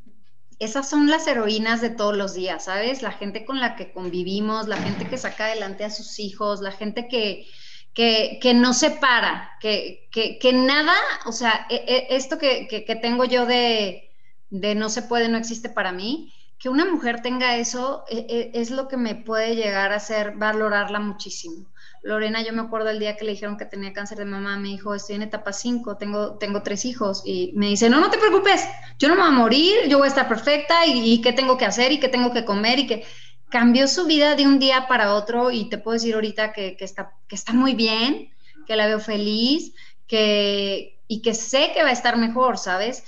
[0.59, 3.01] Esas son las heroínas de todos los días, ¿sabes?
[3.01, 6.71] La gente con la que convivimos, la gente que saca adelante a sus hijos, la
[6.71, 7.45] gente que,
[7.93, 10.93] que, no se para, que, que, nada,
[11.25, 14.11] o sea, e, e, esto que, tengo yo de,
[14.49, 16.31] de no se puede, no existe para mí,
[16.65, 20.31] que una mujer tenga eso e, e, es, lo que me puede llegar a hacer
[20.35, 21.67] valorarla muchísimo.
[22.01, 24.69] Lorena, yo me acuerdo el día que le dijeron que tenía cáncer de mamá, me
[24.69, 28.17] dijo, estoy en etapa 5, tengo, tengo tres hijos, y me dice, no, no te
[28.17, 31.55] preocupes, yo no me voy a morir, yo voy a estar perfecta, y, qué tengo
[31.55, 33.05] que hacer, y qué tengo que comer, y que
[33.49, 37.11] cambió su vida de un día para otro, y te puedo decir ahorita que, está,
[37.27, 38.31] que está muy bien,
[38.65, 39.75] que la veo feliz,
[40.07, 43.03] que, y que sé que va a estar mejor, ¿sabes?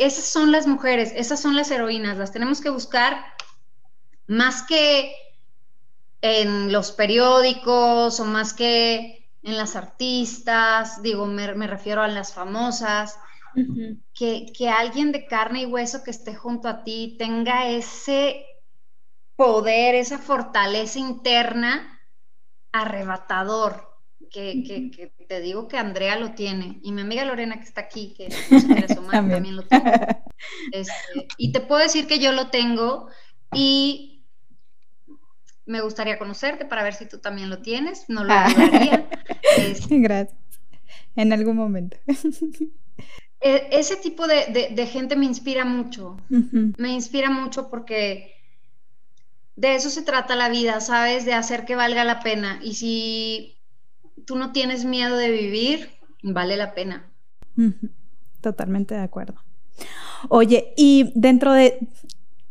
[0.00, 3.22] Esas son las mujeres, esas son las heroínas, las tenemos que buscar
[4.26, 5.14] más que
[6.22, 13.18] en los periódicos o más que en las artistas, digo, me, refiero a las famosas,
[14.14, 18.44] que, que alguien de carne y hueso que esté junto a ti tenga ese
[19.34, 22.00] poder, esa fortaleza interna
[22.72, 23.89] arrebatador,
[24.30, 28.28] que, te digo que Andrea lo tiene, y mi amiga Lorena que está aquí, que
[29.10, 29.56] también.
[29.56, 29.92] lo tiene.
[30.72, 33.08] Este, y te puedo decir que yo lo tengo
[33.52, 34.24] y
[35.66, 38.48] me gustaría conocerte para ver si tú también lo tienes, no lo ah.
[39.58, 40.38] Este, Gracias.
[41.14, 41.98] En algún momento.
[43.40, 48.34] E, ese tipo de, gente me inspira mucho, me inspira mucho porque
[49.56, 51.26] de eso se trata la vida, ¿sabes?
[51.26, 52.58] De hacer que valga la pena.
[52.62, 53.59] Y si
[54.30, 55.88] tú no tienes miedo de vivir,
[56.22, 57.10] vale la pena.
[58.40, 59.34] Totalmente de acuerdo.
[60.28, 61.80] Oye, y dentro de,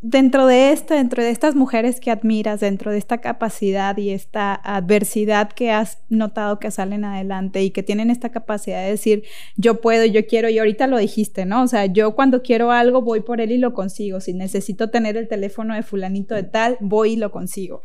[0.01, 4.55] dentro de esto, dentro de estas mujeres que admiras, dentro de esta capacidad y esta
[4.55, 9.23] adversidad que has notado que salen adelante y que tienen esta capacidad de decir,
[9.55, 11.63] yo puedo, yo quiero, y ahorita lo dijiste, ¿no?
[11.63, 14.19] O sea, yo cuando quiero algo voy por él y lo consigo.
[14.19, 17.83] Si necesito tener el teléfono de fulanito de tal, voy y lo consigo.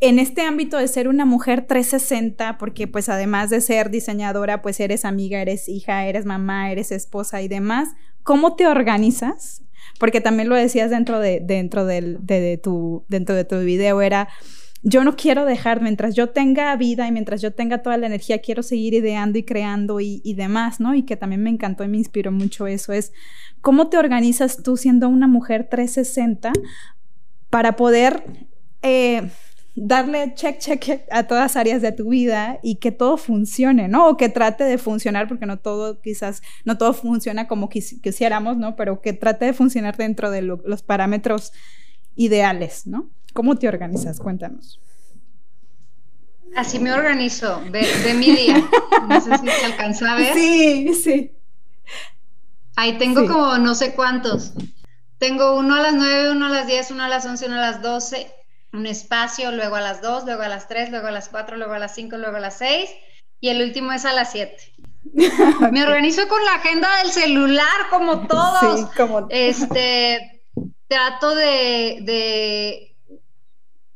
[0.00, 4.78] En este ámbito de ser una mujer 360, porque pues además de ser diseñadora, pues
[4.80, 7.88] eres amiga, eres hija, eres mamá, eres esposa y demás,
[8.22, 9.62] ¿cómo te organizas
[9.98, 14.28] porque también lo decías dentro de, dentro del, de, tu, dentro de tu video, era,
[14.82, 18.40] yo no quiero dejar, mientras yo tenga vida y mientras yo tenga toda la energía,
[18.40, 20.94] quiero seguir ideando y creando y, y demás, ¿no?
[20.94, 23.12] Y que también me encantó y me inspiró mucho eso, es,
[23.60, 26.52] ¿cómo te organizas tú siendo una mujer 360
[27.50, 28.24] para poder...
[28.82, 29.28] Eh,
[29.76, 34.08] darle check, check a todas áreas de tu vida y que todo funcione, ¿no?
[34.08, 38.74] O que trate de funcionar, porque no todo, quizás, no todo funciona como quisiéramos, ¿no?
[38.74, 41.52] Pero que trate de funcionar dentro de los parámetros
[42.16, 43.10] ideales, ¿no?
[43.34, 44.18] ¿Cómo te organizas?
[44.18, 44.80] Cuéntanos.
[46.56, 48.64] Así me organizo, de, mi día.
[49.08, 50.32] No sé si se alcanza a ver.
[50.32, 51.32] Sí, sí.
[52.76, 54.54] Ahí tengo como no sé cuántos.
[55.18, 57.60] Tengo uno a las 9, uno a las 10, uno a las 11, uno a
[57.60, 58.32] las 12
[58.72, 61.72] un espacio, luego a las 2, luego a las 3, luego a las 4, luego
[61.72, 62.90] a las 5, luego a las 6
[63.40, 64.56] y el último es a las 7.
[65.72, 68.80] Me organizo con la agenda del celular como todos.
[68.80, 69.26] Sí, como...
[69.30, 70.42] Este,
[70.88, 72.96] trato de, de,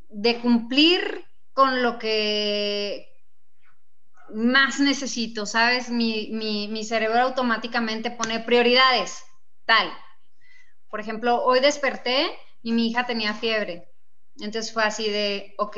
[0.08, 3.08] de cumplir con lo que
[4.32, 5.90] más necesito, ¿sabes?
[5.90, 9.24] Mi, mi, mi, cerebro automáticamente pone prioridades,
[9.64, 9.90] tal.
[10.88, 12.30] Por ejemplo, hoy desperté
[12.62, 13.89] y mi hija tenía fiebre.
[14.36, 15.76] Entonces fue así de, ok,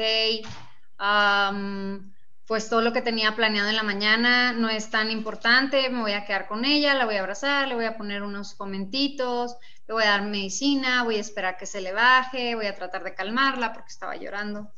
[2.46, 6.12] pues todo lo que tenía planeado en la mañana no es tan importante, me voy
[6.12, 9.94] a quedar con ella, la voy a abrazar, le voy a poner unos comentitos, le
[9.94, 13.14] voy a dar medicina, voy a esperar que se le baje, voy a tratar de
[13.14, 14.72] calmarla porque estaba llorando.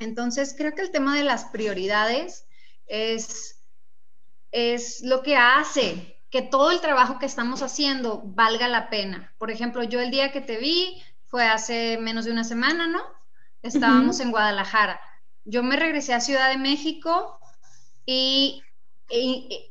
[0.00, 2.46] Entonces creo que el tema de las prioridades
[2.86, 3.62] es,
[4.50, 9.32] es lo que hace que todo el trabajo que estamos haciendo valga la pena.
[9.38, 13.02] Por ejemplo, yo el día que te vi, fue hace menos de una semana, ¿no?
[13.62, 15.00] Estábamos en Guadalajara.
[15.44, 17.38] Yo me regresé a Ciudad de México
[18.04, 18.62] y,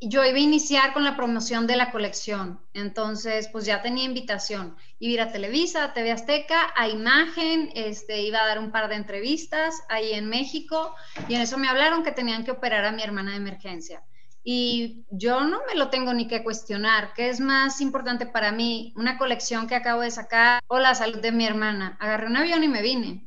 [0.02, 2.62] yo iba a iniciar con la promoción de la colección.
[2.74, 4.78] Entonces, pues ya tenía invitación.
[5.00, 8.72] Iba a ir a Televisa, a TV Azteca, a Imagen, este, iba a dar un
[8.72, 10.96] par de entrevistas ahí en México
[11.28, 14.04] y en eso me hablaron que tenían que operar a mi hermana de emergencia.
[14.48, 17.14] Y yo no me lo tengo ni que cuestionar.
[17.16, 18.94] ¿Qué es más importante para mí?
[18.96, 21.98] ¿Una colección que acabo de sacar o la salud de mi hermana?
[22.00, 23.26] Agarré un avión y me vine.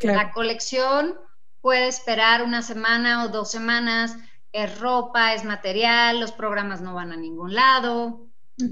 [0.00, 1.14] La colección
[1.60, 4.16] puede esperar una semana o dos semanas.
[4.50, 8.26] Es ropa, es material, los programas no van a ningún lado.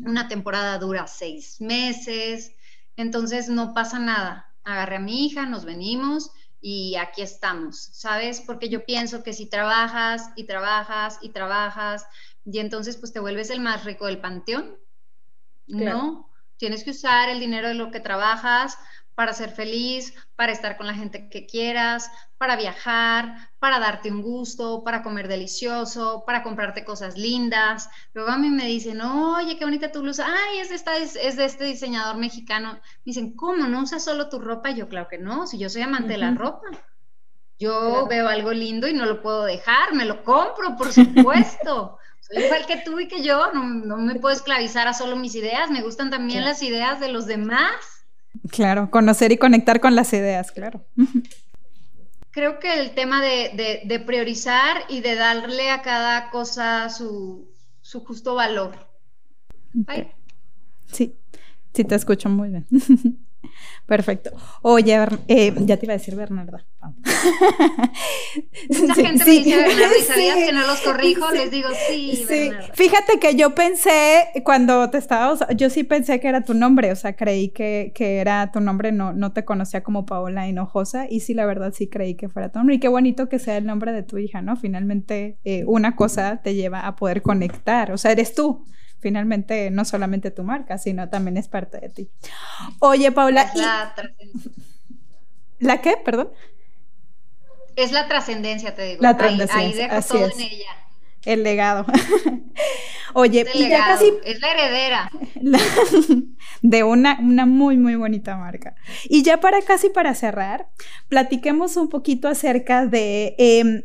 [0.05, 2.57] Una temporada dura seis meses.
[2.97, 4.53] Entonces no pasa nada.
[4.65, 6.33] Agarré a mi hija, nos venimos
[6.67, 8.41] y aquí estamos, ¿sabes?
[8.41, 12.07] Porque yo pienso que si trabajas y trabajas y trabajas
[12.43, 14.79] y entonces pues te vuelves el más rico del panteón,
[15.67, 16.31] ¿no?
[16.57, 18.79] Tienes que usar el dinero de lo que trabajas
[19.15, 24.23] para ser feliz, para estar con la gente que quieras, para viajar, para darte un
[24.23, 27.89] gusto, para comer delicioso, para comprarte cosas lindas.
[28.13, 30.27] Luego a mí me dicen, oye, qué bonita tu blusa.
[30.27, 32.73] Ay, es de, esta, es, de este diseñador mexicano.
[32.73, 33.67] Me dicen, ¿cómo?
[33.69, 34.71] ¿No usas solo tu ropa?
[34.71, 36.67] yo, claro que no, si yo soy amante de la ropa.
[37.59, 41.99] Yo veo algo lindo y no lo puedo dejar, me lo compro, por supuesto.
[42.21, 45.35] Soy igual que tú y que yo, no, no me puedo esclavizar a solo mis
[45.35, 47.94] ideas, me gustan también las ideas de los demás.
[48.51, 50.85] Claro, conocer y conectar con las ideas, claro.
[52.31, 57.49] Creo que el tema de, priorizar y de darle a cada cosa su,
[58.05, 58.75] justo valor.
[60.93, 61.17] Sí,
[61.73, 62.67] sí, te escucho muy bien.
[63.87, 64.31] Perfecto.
[64.63, 66.65] Oye, eh, ya te iba a decir Bernarda.
[68.69, 72.73] Mucha gente me dice Bernarda y sabías que no los corrijo, les digo sí, Bernarda.
[72.75, 76.97] Fíjate que yo pensé, cuando te estaba, yo sí pensé que era tu nombre, o
[76.97, 81.21] sea, creí que, que, era tu nombre, no, no te conocía como Paola Hinojosa, y
[81.21, 82.77] sí, la verdad sí creí que fuera tu nombre.
[82.77, 84.57] Y qué bonito que sea el nombre de tu hija, ¿no?
[84.57, 88.65] Finalmente, eh, una cosa te lleva a poder conectar, o sea, eres tú
[89.05, 92.11] finalmente no solamente tu marca, sino también es parte de ti.
[92.79, 93.53] Oye, Paula.
[93.55, 93.95] la,
[95.59, 95.99] ¿La qué?
[96.03, 96.31] Perdón.
[97.77, 99.03] Es la trascendencia, te digo.
[99.03, 99.59] La trascendencia.
[99.59, 100.71] Ahí, dejo todo en ella.
[101.27, 101.85] El legado.
[103.13, 104.11] Oye, y ya casi.
[104.25, 105.11] Es la heredera.
[106.63, 108.75] de una, una muy, muy bonita marca.
[109.05, 110.71] Y ya para casi para cerrar,
[111.11, 113.83] platiquemos un poquito acerca de em,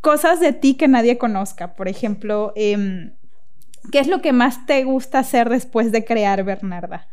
[0.00, 1.74] cosas de ti que nadie conozca.
[1.74, 3.12] Por ejemplo, em,
[3.90, 7.08] ¿qué es lo que más te gusta hacer después de crear Bernarda?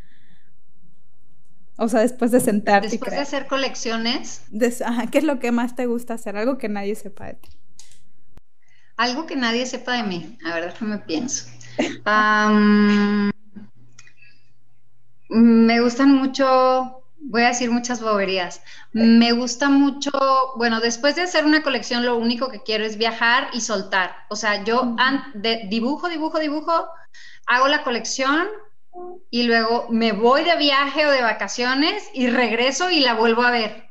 [1.77, 2.89] O sea, después de sentarte.
[2.89, 4.43] Después de hacer colecciones.
[5.11, 6.37] ¿Qué es lo que más te gusta hacer?
[6.37, 7.49] Algo que nadie sepa de ti.
[8.97, 10.37] Algo que nadie sepa de mí.
[10.45, 11.47] A ver, déjame pienso.
[15.29, 18.61] me gustan mucho, voy a decir muchas boberías.
[18.93, 20.11] Me gusta mucho,
[20.55, 24.15] bueno, después de hacer una colección, lo único que quiero es viajar y soltar.
[24.29, 24.95] O sea, yo
[25.69, 26.87] dibujo, dibujo, dibujo,
[27.47, 28.47] hago la colección
[29.29, 33.51] y luego me voy de viaje o de vacaciones y regreso y la vuelvo a
[33.51, 33.89] ver.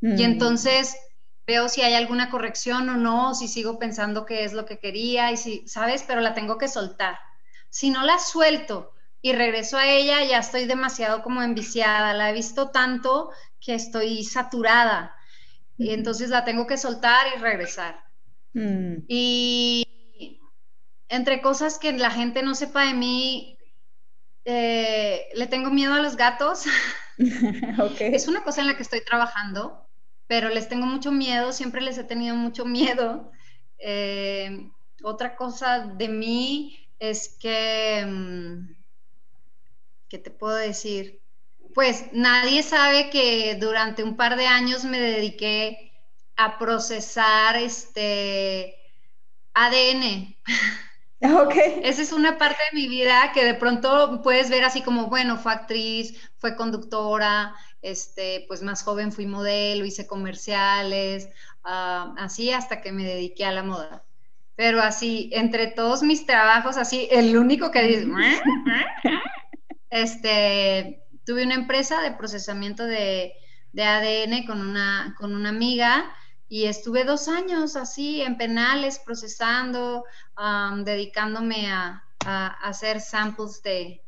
[0.00, 0.96] Y entonces
[1.46, 5.30] veo si hay alguna corrección o no, si sigo pensando que es lo que quería
[5.30, 6.04] y si, ¿sabes?
[6.06, 7.18] Pero la tengo que soltar.
[7.68, 8.92] Si no la suelto
[9.22, 14.24] y regreso a ella, ya estoy demasiado como enviciada, la he visto tanto que estoy
[14.24, 15.14] saturada.
[15.76, 18.02] Y entonces la tengo que soltar y regresar.
[18.54, 19.04] Mm.
[19.08, 19.86] Y
[21.08, 23.58] entre cosas que la gente no sepa de mí,
[24.44, 26.64] eh, le tengo miedo a los gatos.
[27.98, 29.90] Es una cosa en la que estoy trabajando
[30.30, 33.32] pero les tengo mucho miedo, siempre les he tenido mucho miedo.
[33.78, 34.70] Eh,
[35.02, 38.79] otra cosa de mí es que, mm,
[40.10, 41.22] ¿qué te puedo decir?
[41.72, 45.92] Pues nadie sabe que durante un par de años me dediqué
[46.36, 48.76] a procesar este
[49.54, 50.36] ADN.
[51.22, 51.80] Okay.
[51.84, 55.36] Esa es una parte de mi vida que de pronto puedes ver así como, bueno,
[55.36, 61.28] fue actriz, fue conductora, este, pues más joven fui modelo, hice comerciales,
[61.62, 64.02] ah, así hasta que me dediqué a la moda.
[64.56, 68.06] Pero así, entre todos mis trabajos, así, el único que dice,
[69.90, 73.34] este, tuve una empresa de procesamiento de,
[73.76, 76.12] ADN con una, con una amiga
[76.48, 80.04] y estuve dos años así en penales procesando,
[80.84, 82.04] dedicándome a,
[82.62, 84.02] hacer samples de,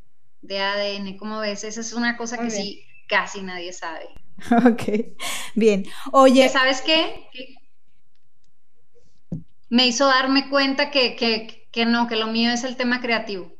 [0.60, 1.16] ADN.
[1.18, 1.64] ¿Cómo ves?
[1.64, 4.08] Esa es una cosa que sí casi nadie sabe.
[4.66, 4.82] Ok,
[5.54, 5.86] bien.
[6.10, 6.48] Oye.
[6.48, 7.28] ¿Sabes qué?
[9.68, 11.14] Me hizo darme cuenta que,
[11.70, 13.52] que, no, que lo mío es el tema creativo.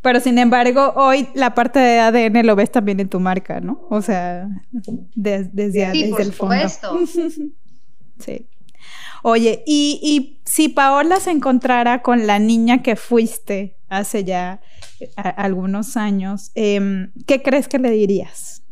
[0.00, 3.86] Pero sin embargo, hoy la parte de ADN lo ves también en tu marca, ¿no?
[3.90, 4.48] O sea,
[5.14, 6.56] desde, desde el fondo.
[8.18, 8.48] sí.
[9.22, 14.60] Oye, y, y, si Paola se encontrara con la niña que fuiste hace ya
[15.16, 18.62] algunos años, em, ¿qué crees que le dirías?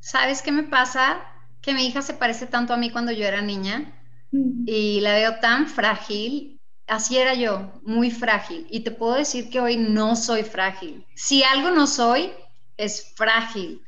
[0.00, 1.20] ¿Sabes qué me pasa?
[1.62, 3.92] Que mi hija se parece tanto a mí cuando yo era niña
[4.66, 6.60] y la veo tan frágil.
[6.86, 8.66] Así era yo, muy frágil.
[8.70, 11.06] Y te puedo decir que hoy no soy frágil.
[11.14, 12.32] Si algo no soy,
[12.76, 13.82] es frágil.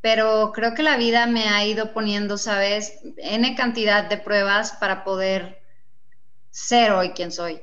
[0.00, 2.98] Pero creo que la vida me ha ido poniendo, ¿sabes?
[3.18, 5.62] N cantidad de pruebas para poder
[6.50, 7.60] ser hoy quien soy.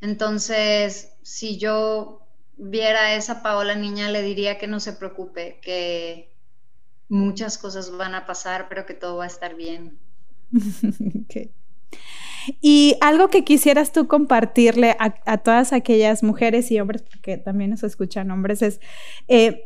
[0.00, 6.36] Entonces, si yo viera a esa Paola niña, le diría que no se preocupe, que
[7.08, 9.98] muchas cosas van a pasar, pero que todo va a estar bien.
[12.60, 17.82] Y algo que quisieras tú compartirle a, todas aquellas mujeres y hombres, porque también nos
[17.82, 18.80] escuchan hombres, es
[19.28, 19.64] eh,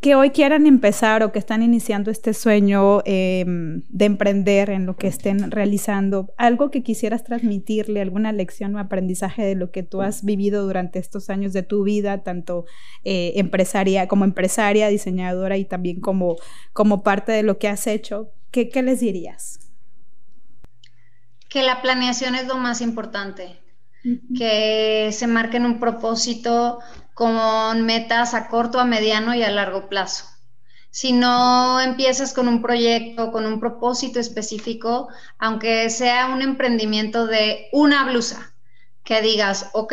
[0.00, 4.96] que hoy quieran empezar o que están iniciando este sueño em, de emprender en lo
[4.96, 10.00] que estén realizando, algo que quisieras transmitirle, alguna lección o aprendizaje de lo que tú
[10.00, 12.64] has vivido durante estos años de tu vida, tanto
[13.04, 16.36] eh, empresaria como empresaria, diseñadora y también como,
[16.72, 19.69] como parte de lo que has hecho, ¿qué, ¿qué les dirías?
[21.50, 23.60] Que la planeación es lo más importante,
[24.34, 26.78] que se marquen un propósito
[27.12, 30.24] con metas a corto, a mediano y a largo plazo.
[30.90, 37.68] Si no empiezas con un proyecto, con un propósito específico, aunque sea un emprendimiento de
[37.72, 38.54] una blusa,
[39.04, 39.92] que digas, ok,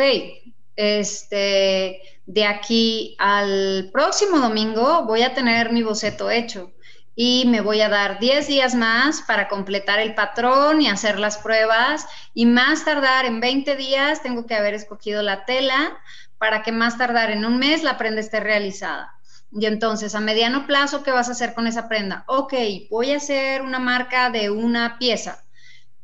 [0.76, 6.72] este, de aquí al próximo domingo voy a tener mi boceto hecho
[7.20, 11.36] y me voy a dar 10 días más para completar el patrón y hacer las
[11.36, 15.98] pruebas y más tardar en 20 días tengo que haber escogido la tela
[16.38, 19.12] para que más tardar en un mes la prenda esté realizada.
[19.50, 22.22] Y entonces, a mediano plazo, ¿qué vas a hacer con esa prenda?
[22.28, 22.54] Ok,
[22.88, 25.44] voy a hacer una marca de una pieza,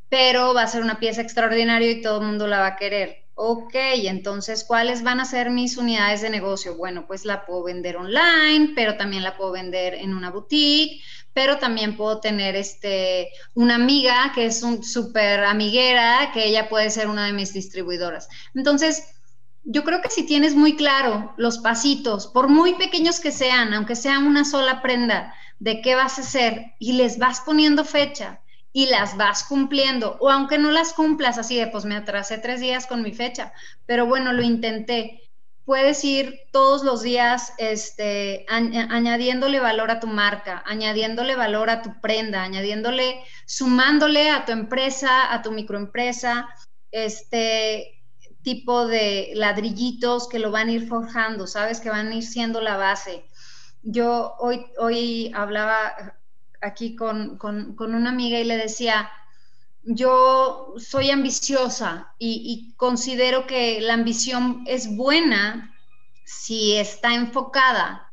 [0.08, 3.23] pero va a ser una pieza extraordinaria y todo el mundo la va a querer.
[3.36, 6.76] Ok, entonces, ¿cuáles van a ser mis unidades de negocio?
[6.76, 11.58] Bueno, pues la puedo vender online, pero también la puedo vender en una boutique, pero
[11.58, 17.08] también puedo tener este, una amiga que es un súper amiguera, que ella puede ser
[17.08, 18.28] una de mis distribuidoras.
[18.54, 19.02] Entonces,
[19.64, 23.96] yo creo que si tienes muy claro los pasitos, por muy pequeños que sean, aunque
[23.96, 28.43] sea una sola prenda, de qué vas a hacer y les vas poniendo fecha,
[28.76, 32.60] y las vas cumpliendo, o aunque no las cumplas así de, pues me atrasé tres
[32.60, 33.52] días con mi fecha,
[33.86, 35.20] pero bueno, lo intenté.
[35.64, 42.00] Puedes ir todos los días este, añadiéndole valor a tu marca, añadiéndole valor a tu
[42.00, 46.48] prenda, añadiéndole, sumándole a tu empresa, a tu microempresa,
[46.90, 48.02] este
[48.42, 52.60] tipo de ladrillitos que lo van a ir forjando, sabes que van a ir siendo
[52.60, 53.24] la base.
[53.82, 55.94] Yo hoy, hoy hablaba
[56.64, 57.38] aquí con,
[57.78, 59.10] una amiga y le decía,
[59.82, 65.74] yo soy ambiciosa y, considero que la ambición es buena
[66.24, 68.10] si está enfocada.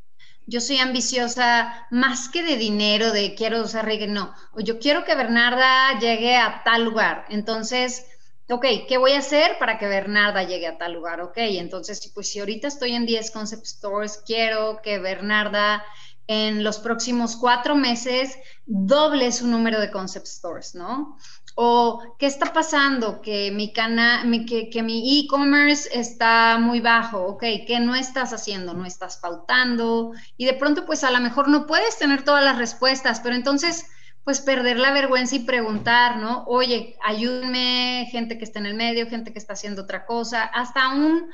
[0.48, 4.34] Yo soy ambiciosa más que de dinero, de quiero ser rica, no.
[4.58, 7.26] Yo quiero que Bernarda llegue a tal lugar.
[7.30, 8.06] Entonces,
[8.50, 11.22] ok, ¿qué voy a hacer para que Bernarda llegue a tal lugar?
[11.22, 15.86] Ok, entonces, pues si ahorita estoy en 10 concept stores, quiero que Bernarda
[16.32, 21.18] en los próximos cuatro meses doble su número de concept stores, ¿no?
[21.56, 27.44] O qué está pasando, que mi canal, que, que, mi e-commerce está muy bajo, ok,
[27.68, 28.74] ¿qué no estás haciendo?
[28.74, 32.58] No estás pautando y de pronto pues a lo mejor no puedes tener todas las
[32.58, 33.86] respuestas, pero entonces
[34.24, 36.46] pues perder la vergüenza y preguntar, ¿no?
[36.46, 40.94] Oye, ayúdenme, gente que está en el medio, gente que está haciendo otra cosa, hasta
[40.94, 41.30] un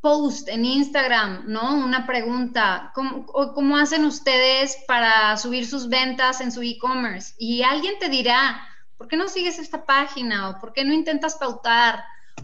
[0.00, 1.74] post en Instagram, ¿no?
[1.76, 7.34] Una pregunta, ¿cómo, hacen ustedes para subir sus ventas en su e-commerce?
[7.38, 10.50] Y alguien te dirá, ¿por qué no sigues esta página?
[10.50, 12.02] ¿O por qué no intentas pautar?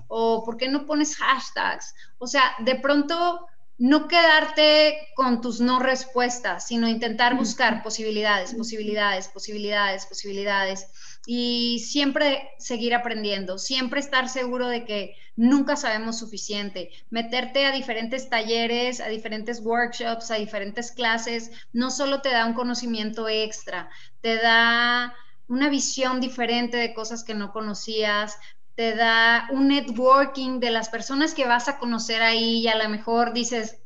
[0.09, 1.95] ¿O por qué no pones hashtags?
[2.19, 3.47] O sea, de pronto
[3.79, 10.87] no quedarte con tus no respuestas, sino intentar buscar posibilidades, posibilidades, posibilidades, posibilidades
[11.27, 18.31] y siempre seguir aprendiendo, siempre estar seguro de que nunca sabemos suficiente, meterte a diferentes
[18.31, 24.37] talleres, a diferentes workshops, a diferentes clases, no solo te da un conocimiento extra, te
[24.37, 25.15] da
[25.49, 28.39] una visión diferente de cosas que no conocías,
[28.77, 32.89] te da un networking de las personas que vas a conocer ahí y a lo
[32.89, 33.79] mejor dices,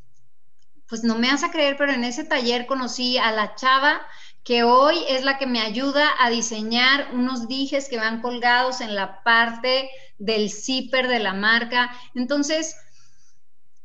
[0.88, 4.02] pues no me vas a creer, pero en ese taller conocí a la chava
[4.44, 8.94] que hoy es la que me ayuda a diseñar unos dijes que van colgados en
[8.94, 11.90] la parte del zipper de la marca.
[12.14, 12.74] Entonces,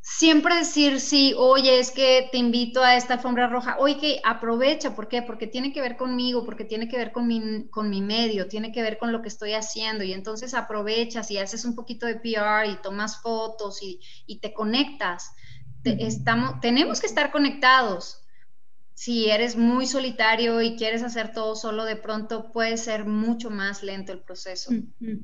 [0.02, 4.96] siempre decir sí, oye, es que te invito a esta alfombra roja, oye, que aprovecha,
[4.96, 5.22] ¿por qué?
[5.22, 8.72] Porque tiene que ver conmigo, porque tiene que ver con mi, con mi medio, tiene
[8.72, 12.16] que ver con lo que estoy haciendo y entonces aprovechas y haces un poquito de
[12.16, 14.00] PR y tomas fotos y,
[14.40, 15.32] te conectas.
[15.84, 18.25] estamos, tenemos que estar conectados
[18.96, 23.84] si eres muy solitario y quieres hacer todo solo, de pronto puede ser mucho más
[23.84, 24.72] lento el proceso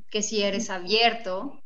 [0.10, 1.64] que si eres abierto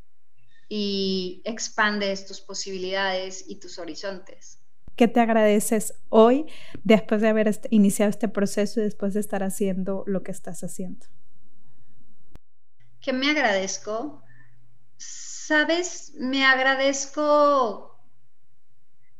[0.68, 4.60] y expandes tus posibilidades y tus horizontes.
[4.94, 6.46] ¿Qué te agradeces hoy
[6.84, 11.06] después de haber iniciado este proceso y después de estar haciendo lo que estás haciendo?
[13.00, 14.22] ¿Qué me agradezco?
[14.96, 18.00] Sabes, me agradezco,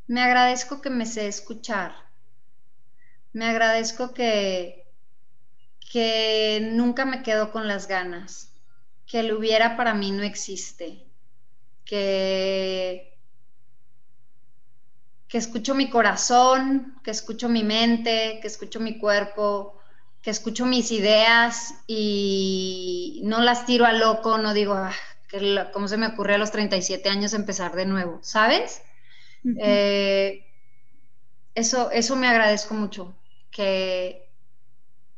[0.06, 2.05] me agradezco que me sé escuchar
[3.36, 4.86] me agradezco que,
[5.92, 8.54] que nunca me quedo con las ganas,
[9.06, 11.04] que el hubiera para mí no existe,
[11.84, 13.18] que,
[15.28, 19.78] que escucho mi corazón, que escucho mi mente, que escucho mi cuerpo,
[20.22, 24.94] que escucho mis ideas y no las tiro a loco, no digo, ah,
[25.74, 28.18] ¿cómo se me ocurrió a los 37 años empezar de nuevo?
[28.22, 28.80] ¿Sabes?
[29.60, 30.42] Eh,
[31.54, 33.14] eso, eso me agradezco mucho
[33.56, 34.28] que,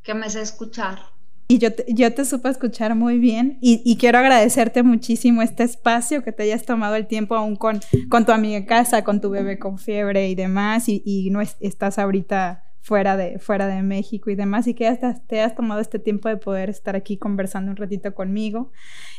[0.03, 1.01] que me sé escuchar.
[1.49, 6.22] Y yo te, yo te supe escuchar muy bien y, quiero agradecerte muchísimo este espacio,
[6.22, 7.80] que te hayas tomado el tiempo aún con,
[8.11, 11.41] con tu amiga en casa, con tu bebé con fiebre y demás, y, y no
[11.41, 14.95] estás ahorita fuera de, fuera de México y demás, y que
[15.26, 18.70] te has tomado este tiempo de poder estar aquí conversando un ratito conmigo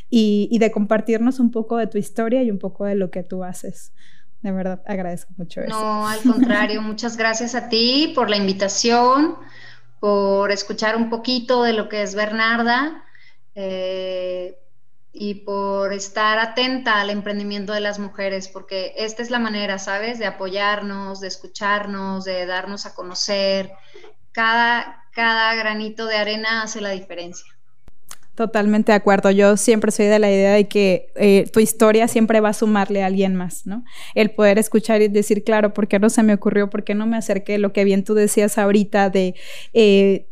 [0.08, 3.24] y, y de compartirnos un poco de tu historia y un poco de lo que
[3.24, 3.92] tú haces.
[4.42, 5.70] De verdad, agradezco mucho eso.
[5.70, 9.36] No, al contrario, muchas gracias a ti por la invitación,
[10.00, 13.04] por escuchar un poquito de lo que es Bernarda
[13.54, 14.56] eh,
[15.12, 20.18] y por estar atenta al emprendimiento de las mujeres, porque esta es la manera, ¿sabes?,
[20.18, 23.72] de apoyarnos, de escucharnos, de darnos a conocer.
[24.32, 27.52] Cada, cada granito de arena hace la diferencia.
[28.40, 29.30] Totalmente de acuerdo.
[29.30, 33.02] Yo siempre soy de la idea de que eh, tu historia siempre va a sumarle
[33.02, 33.84] a alguien más, ¿no?
[34.14, 36.70] El poder escuchar y decir, claro, ¿por qué no se me ocurrió?
[36.70, 37.58] ¿Por qué no me acerqué?
[37.58, 39.34] Lo que bien tú decías ahorita de...
[39.74, 40.26] Eh,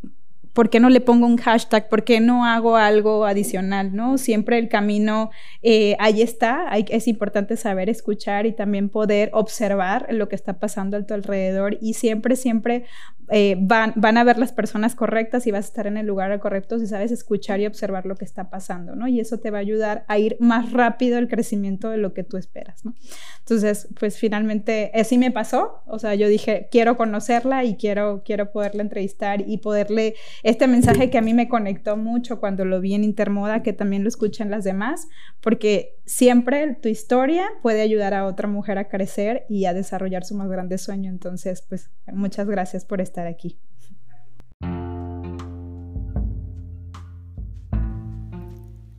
[0.54, 1.90] ¿por qué no le pongo un hashtag?
[1.90, 3.94] ¿Por qué no hago algo adicional?
[3.94, 4.16] ¿no?
[4.16, 5.30] Siempre el camino
[5.62, 6.66] eh, ahí está.
[6.88, 11.76] es importante saber escuchar y también poder observar lo que está pasando a tu alrededor
[11.82, 12.86] y siempre, siempre
[13.30, 16.38] eh, van, van a ver las personas correctas y vas a estar en el lugar
[16.40, 19.08] correcto si sabes escuchar y observar lo que está pasando, ¿no?
[19.08, 22.24] Y eso te va a ayudar a ir más rápido el crecimiento de lo que
[22.24, 22.94] tú esperas, ¿no?
[23.40, 28.50] Entonces, pues finalmente así me pasó, o sea, yo dije, quiero conocerla y quiero, quiero
[28.50, 32.94] poderla entrevistar y poderle este mensaje que a mí me conectó mucho cuando lo vi
[32.94, 35.08] en Intermoda, que también lo escuchan las demás,
[35.40, 40.34] porque siempre tu historia puede ayudar a otra mujer a crecer y a desarrollar su
[40.34, 41.10] más grande sueño.
[41.10, 43.60] Entonces, pues muchas gracias por estar aquí.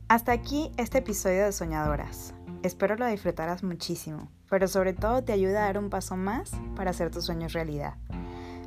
[0.08, 2.34] Hasta aquí este episodio de Soñadoras.
[2.62, 6.90] Espero lo disfrutaras muchísimo, pero sobre todo te ayuda a dar un paso más para
[6.90, 7.94] hacer tus sueños realidad.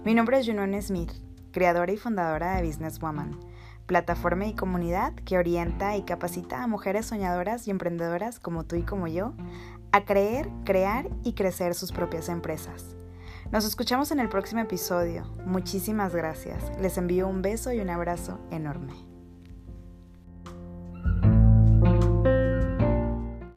[0.04, 1.12] Mi nombre es Junone Smith
[1.54, 3.40] creadora y fundadora de Business Woman,
[3.86, 8.84] plataforma y comunidad que orienta y capacita a mujeres soñadoras y emprendedoras como tú y
[8.84, 9.34] como yo
[9.92, 12.96] a creer, crear y crecer sus propias empresas.
[13.52, 15.26] Nos escuchamos en el próximo episodio.
[15.46, 16.72] Muchísimas gracias.
[16.82, 19.13] Les envío un beso y un abrazo enorme.